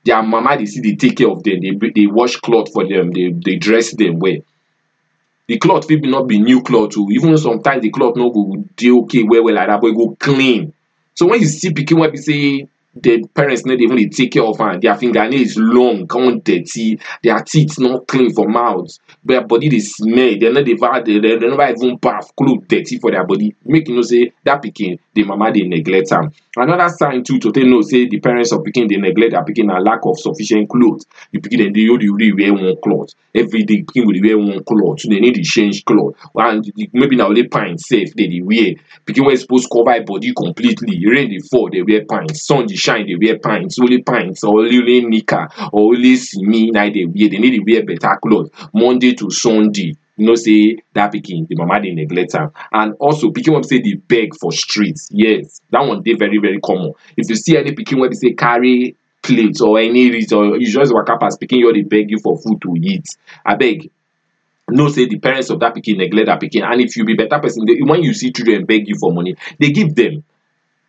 [0.05, 1.59] Their mama dey still dey take care of them.
[1.61, 3.11] Dey dey wash cloth for them.
[3.11, 4.37] Dey dey dress them well
[5.47, 8.91] the cloth fit not be new cloth o even sometimes the cloth no go dey
[8.91, 10.73] okay well well like that but e go clean.
[11.13, 14.31] So when you see pikin wey be say the parents no dey even dey take
[14.31, 16.99] care of am their fingernails long come dirty.
[17.23, 21.21] Their teeth no clean for mouth their body dey smell dem no dey eva dem
[21.21, 23.55] dem never even baff cloth dirty for their body.
[23.65, 26.31] Make you know say that pikin the mama dey neglect am.
[26.55, 29.65] Another sign too to take know say the parents of pikin dey neglect their pikin
[29.65, 31.01] na lack of sufficient cloth
[31.33, 33.13] the pikin dem dey only dey wear one cloth.
[33.33, 34.99] Everyday pikin go dey wear one cloth.
[35.01, 36.13] Dem no dey change cloth.
[36.35, 38.75] And maybe na only pint sef dem dey wear.
[39.07, 41.01] Pikin wey suppose cover body completely.
[41.07, 44.59] Rain dey fall dey wear pint sun dey shine dey wear pint only pint or
[44.59, 48.49] only only nika or only simi na dey wear dem no dey wear better cloth.
[48.73, 49.95] Monday to sunday.
[50.17, 52.35] You know say that pikin the mama dey neglect
[52.71, 56.59] and also pikin wey say dey beg for street yes that one dey very very
[56.61, 56.93] common.
[57.17, 60.71] If you see any pikin wey be say carry plate or any reason or you
[60.71, 63.05] just waka pass pikin just dey beg you for food to eat.
[63.45, 63.89] Abeg
[64.69, 66.63] know say the parents of that pikin neglect that pikin.
[66.63, 69.71] And if you be better person when you see children beg you for money dey
[69.71, 70.23] give them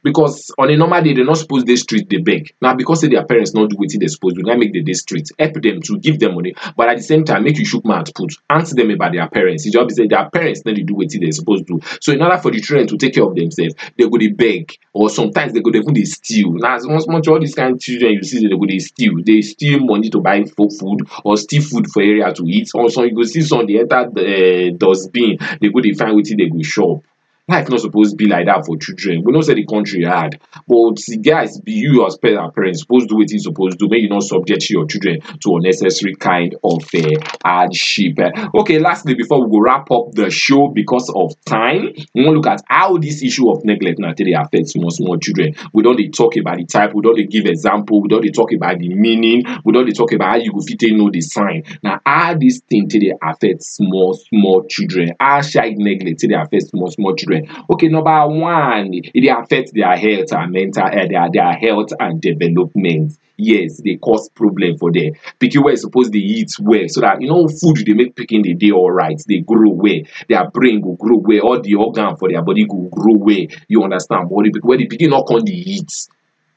[0.06, 2.54] because on a normal day dem no suppose dey street dey beg.
[2.62, 4.92] Na because say their parents no do wetin dem suppose do na make dem dey
[4.92, 5.28] street.
[5.36, 6.54] Help dem to give dem money.
[6.76, 8.32] But at the same time make you chook mouth put.
[8.48, 9.66] Ask dem about their parents.
[9.66, 11.80] E just be say their parents no dey do wetin dem suppose do.
[12.00, 14.72] So in order for the children to take care of themselves dem go dey beg.
[14.92, 16.52] Or sometimes dem go dey even dey steal.
[16.52, 19.16] Na small small all these kind children you see dem go dey steal.
[19.24, 22.70] Dey steal money to buy food or steal food for area to eat.
[22.74, 25.36] Or some you go see some dey enter um dustbin.
[25.60, 27.02] Dey go dey find wetin dem go chop
[27.48, 29.22] life not supposed to be like that for children?
[29.24, 33.14] We know say the country hard but see, guys be you as parents supposed to
[33.14, 36.82] do wetin you suppose do make you not subject your children to unnecessary kind of
[36.92, 38.18] uh, hardship
[38.56, 42.48] okay lastly before we go wrap up the show because of time we wan look
[42.48, 45.54] at how this issue of neglect na take dey small small children.
[45.72, 48.30] We don dey talk about the type we don dey give example we don dey
[48.30, 51.10] talk about the meaning we don dey talk about how you go fit take know
[51.12, 51.62] the sign.
[51.84, 55.12] Na how this thing take dey affect small small children?
[55.20, 57.35] How child neglect take dey affect small small children
[57.70, 62.20] okay number one it dey affect their health and mental uh, their their health and
[62.20, 63.16] development.
[63.38, 65.12] Yes they cause problem for them.
[65.38, 68.54] Pikin wey suppose dey eat well so that you know food they make pikin dey
[68.54, 70.00] dey alright They grow well.
[70.28, 73.46] Their brain go grow well all the organ for their body go grow well.
[73.68, 74.28] You understand?
[74.30, 75.90] But when the pikin not come dey eat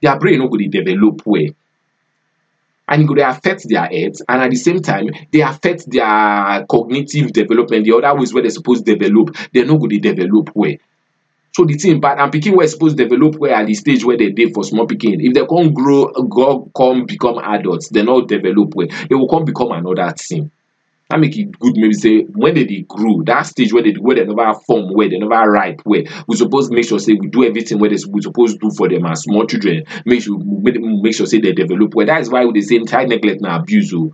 [0.01, 1.49] their brain no go dey develop well
[2.89, 7.31] and go dey affect their health and at the same time they affect their cognitive
[7.31, 9.35] development the other ways wey dem suppose develop.
[9.53, 10.75] Dem no go to develop well.
[11.51, 14.31] So the thing bad and pikin supposed to develop well at the stage where they
[14.31, 18.75] dey for small pikin if dem come grow go come become adults dem no develop
[18.75, 18.87] well.
[18.87, 20.51] Dem will come become another thing
[21.09, 24.15] that make it good maybe say when they, dey grow that stage wey dem wey
[24.15, 27.43] dem never form well dem never ripe well we suppose make sure say we do
[27.43, 31.39] everything wey we suppose do for them as small children make sure make sure say
[31.39, 32.05] they develop well.
[32.05, 34.11] That is why we dey say child neglect and abuse o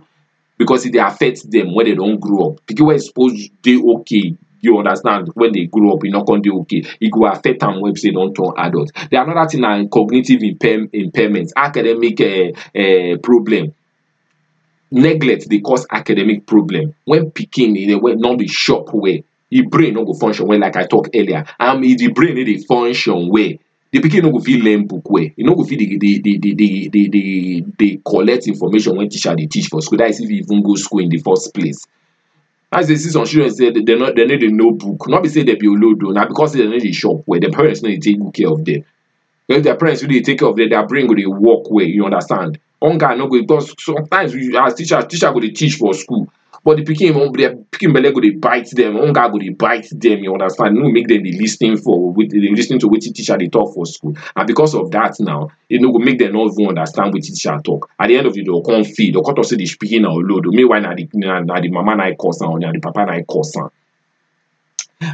[0.56, 2.66] because e dey affect them when they don't grow up.
[2.66, 6.40] Pikin wey suppose dey okay you understand when they grow up you e no come
[6.40, 6.82] dey okay.
[6.98, 8.90] E go affect am when say don turn adult.
[9.10, 13.74] Then another thing na cognitive impair impairment academic um um problem
[14.90, 16.94] neglect dey cause academic problem.
[17.04, 19.18] When pikin a way no dey chop well
[19.50, 21.44] e brain no go function well like i talk earlier.
[21.58, 23.52] And if the brain eh, no dey function well.
[23.92, 25.24] The pikin no go fit learn book well.
[25.24, 29.46] E no go fit dey dey dey dey dey dey collect information when teacher dey
[29.46, 29.98] teach for school.
[29.98, 31.86] That is if e even go school in the first place.
[32.72, 35.08] As you see some children say dem no dem no dey know book.
[35.08, 37.40] No be say dem be olodo na because say dem no dey chop well.
[37.40, 38.84] Dem parents no dey take good care of dem
[39.48, 42.04] if their parents really take care of them their brain go dey work well you
[42.04, 42.58] understand?
[42.82, 46.28] Hunger no go because sometimes we as teacher teacher go dey teach for school
[46.64, 50.18] but the pikin their pikin belle go dey bite them hunger go dey bite them
[50.24, 50.74] you understand?
[50.74, 53.72] No make them dey lis ten for dey lis ten to wetin teacher dey talk
[53.72, 54.16] for school.
[54.34, 57.56] And because of that now e no go make them no even understand wetin teacher
[57.64, 57.88] talk.
[58.00, 59.64] At the end of the day dem go come feel dem go come say the
[59.64, 62.72] pikin na olodo meanwhile na the na na the mama na cause am or na
[62.72, 63.56] the papa na cause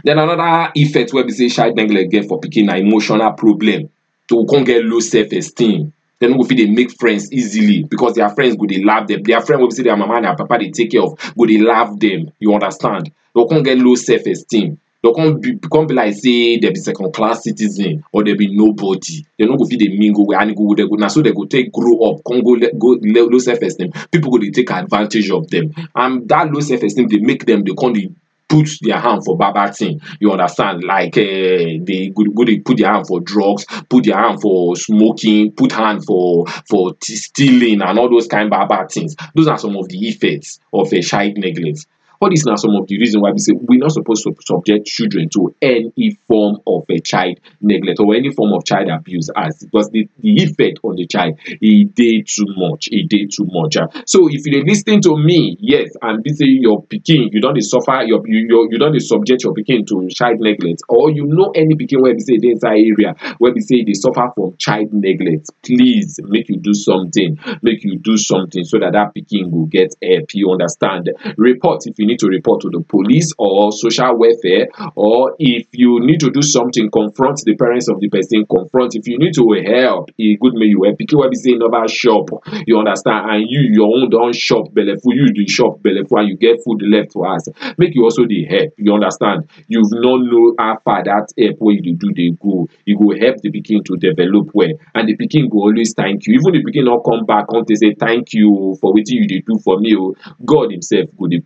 [0.05, 3.89] then another effect wey be say child neglect get for pikin na emotional problem
[4.28, 8.14] to come get low self esteem dem no go fit dey make friends easily because
[8.14, 9.22] their friends go dey laugh them.
[9.24, 11.46] Their friend wey be say their mama and their papa dey take care of go
[11.46, 12.30] dey laugh them.
[12.38, 13.10] You understand?
[13.34, 16.78] Dem come get low self esteem dem come be come be like say dem be
[16.78, 19.24] second class citizen or dem be nobody.
[19.36, 21.34] Dem no go fit dey mingle well and e go dem go na so dem
[21.34, 25.28] go take grow up come go go low self esteem people go dey take advantage
[25.30, 25.72] of them.
[25.96, 28.08] And that low self esteem dey make them dey come dey
[28.53, 30.00] put their hand for bad thing.
[30.20, 30.84] You understand?
[30.84, 32.12] Like uh, they
[32.44, 36.94] dey put their hand for drugs put their hand for smoking put hand for for
[37.03, 39.16] stealing and all those kind of bad things.
[39.34, 41.86] Those are some of the effects of a child neglect
[42.22, 44.86] all these na some of the reason why we say we're not supposed to subject
[44.86, 49.58] children to any form of a child neglect or any form of child abuse as
[49.64, 53.76] because the the effect on the child e did too much e did too much.
[53.76, 57.54] Um so if you're listening to me yes and be say your pikin you don
[57.54, 61.26] dey suffer your you you don dey subject your picking to child neglect or you
[61.26, 64.28] know any picking where we say e dey inside area wey be say dey suffer
[64.34, 69.12] from child neglect please make you do something make you do something so that that
[69.14, 71.10] picking will get help you understand?
[71.36, 76.00] Report if you need to report to the police or social welfare or if you
[76.00, 79.42] need to do something confront the parents of the person confront if you need to
[79.66, 80.98] help a good make you help.
[80.98, 81.06] Be
[81.36, 82.30] say never chop
[82.66, 86.36] you understand and you your own don chop belleful you dey shop belleful and you
[86.36, 87.48] get food left for us.
[87.78, 89.48] make you also dey help you understand.
[89.68, 92.68] You no know how far that help wey you do dey go.
[92.84, 96.34] You go help the pikin to develop well and the pikin go always thank you.
[96.34, 99.44] Even the pikin no come back come tell say thank you for wetin you did
[99.46, 101.42] do for me oh, God himself go dey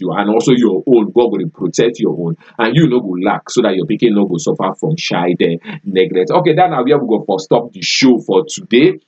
[0.00, 3.50] you and also your own God will protect your own and you no go lack
[3.50, 6.30] so that your pikin no go suffer from child um neglect.
[6.30, 8.98] Okay that where we go for stop the show for today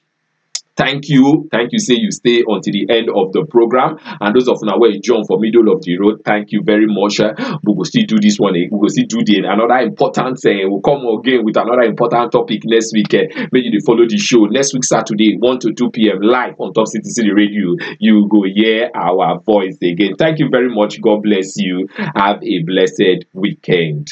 [0.81, 1.47] thank you.
[1.51, 1.79] Thank you.
[1.79, 3.99] Say you stay until the end of the program.
[4.21, 7.21] And those of una wey join for middle of the road thank you very much.
[7.21, 10.39] Um we will still do this one eh, we will still do the another important
[10.47, 14.19] um we come again with another important topic next week um make you follow the
[14.19, 14.47] show.
[14.47, 17.77] Next week saturday one to two pm live on top CTCD Radio.
[17.99, 20.15] You go hear our voice again.
[20.19, 21.01] Thank you very much.
[21.01, 21.89] God bless you.
[22.17, 24.09] Have a blessed weekend